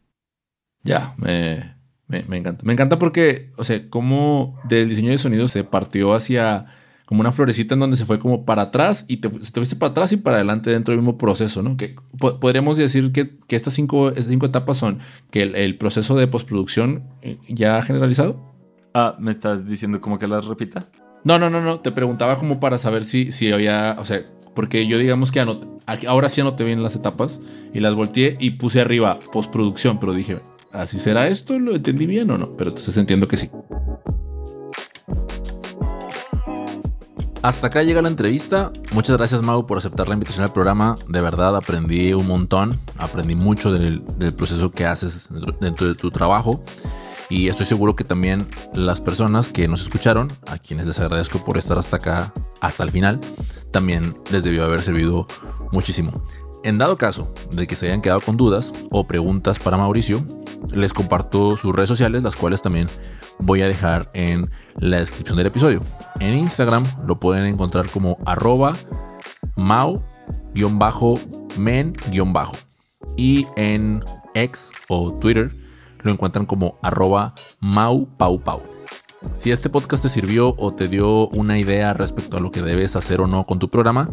[0.82, 1.76] Ya, me,
[2.08, 2.64] encanta.
[2.64, 6.66] Me encanta porque, o sea, como del diseño de sonido se partió hacia
[7.06, 9.90] como una florecita en donde se fue como para atrás y te, te fuiste para
[9.90, 11.76] atrás y para adelante dentro del mismo proceso, ¿no?
[11.76, 15.00] Que podríamos decir que, estas, cinco, estas cinco etapas son
[15.30, 18.54] que el, proceso de postproducción eh, ya generalizado.
[18.94, 20.88] Ah, ¿me estás diciendo como que las repita?
[21.24, 21.80] No, no, no, no.
[21.80, 24.22] Te preguntaba como para saber si, si había, o sea,
[24.54, 25.44] porque yo digamos que
[26.06, 27.40] ahora sí anoté bien las etapas
[27.72, 30.38] y las volteé y puse arriba postproducción, pero dije,
[30.72, 31.58] ¿así será esto?
[31.58, 32.56] ¿Lo entendí bien o no?
[32.56, 33.50] Pero entonces entiendo que sí.
[37.44, 38.72] Hasta acá llega la entrevista.
[38.92, 40.96] Muchas gracias, Mau, por aceptar la invitación al programa.
[41.08, 42.80] De verdad, aprendí un montón.
[42.96, 45.28] Aprendí mucho del, del proceso que haces
[45.60, 46.64] dentro de tu trabajo.
[47.28, 51.58] Y estoy seguro que también las personas que nos escucharon, a quienes les agradezco por
[51.58, 52.32] estar hasta acá,
[52.62, 53.20] hasta el final,
[53.70, 55.26] también les debió haber servido
[55.70, 56.24] muchísimo.
[56.62, 60.24] En dado caso de que se hayan quedado con dudas o preguntas para Mauricio,
[60.72, 62.88] les comparto sus redes sociales, las cuales también
[63.38, 65.80] voy a dejar en la descripción del episodio.
[66.20, 68.74] En Instagram lo pueden encontrar como arroba
[69.56, 70.02] mau
[71.56, 72.56] men-bajo.
[73.16, 74.02] Y en
[74.34, 75.50] X o Twitter
[76.02, 78.60] lo encuentran como arroba maupaupau.
[79.36, 82.94] Si este podcast te sirvió o te dio una idea respecto a lo que debes
[82.96, 84.10] hacer o no con tu programa,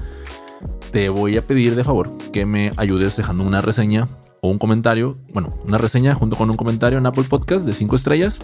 [0.92, 4.08] te voy a pedir de favor que me ayudes dejando una reseña
[4.42, 7.96] o un comentario, bueno, una reseña junto con un comentario en Apple Podcast de 5
[7.96, 8.40] estrellas.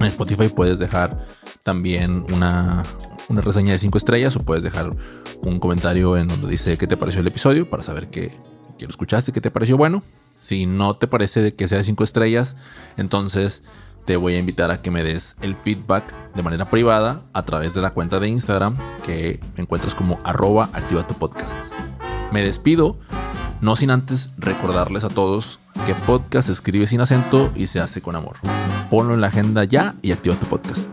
[0.00, 1.18] En Spotify puedes dejar
[1.62, 2.82] también una,
[3.28, 4.96] una reseña de 5 estrellas o puedes dejar
[5.42, 8.32] un comentario en donde dice qué te pareció el episodio para saber que,
[8.78, 10.02] que lo escuchaste, que te pareció bueno.
[10.34, 12.56] Si no te parece que sea de 5 estrellas,
[12.96, 13.62] entonces
[14.06, 17.74] te voy a invitar a que me des el feedback de manera privada a través
[17.74, 21.62] de la cuenta de Instagram que encuentras como arroba activa tu podcast.
[22.32, 22.98] Me despido,
[23.60, 28.00] no sin antes recordarles a todos que podcast se escribe sin acento y se hace
[28.00, 28.36] con amor.
[28.90, 30.88] Ponlo en la agenda ya y activa tu podcast.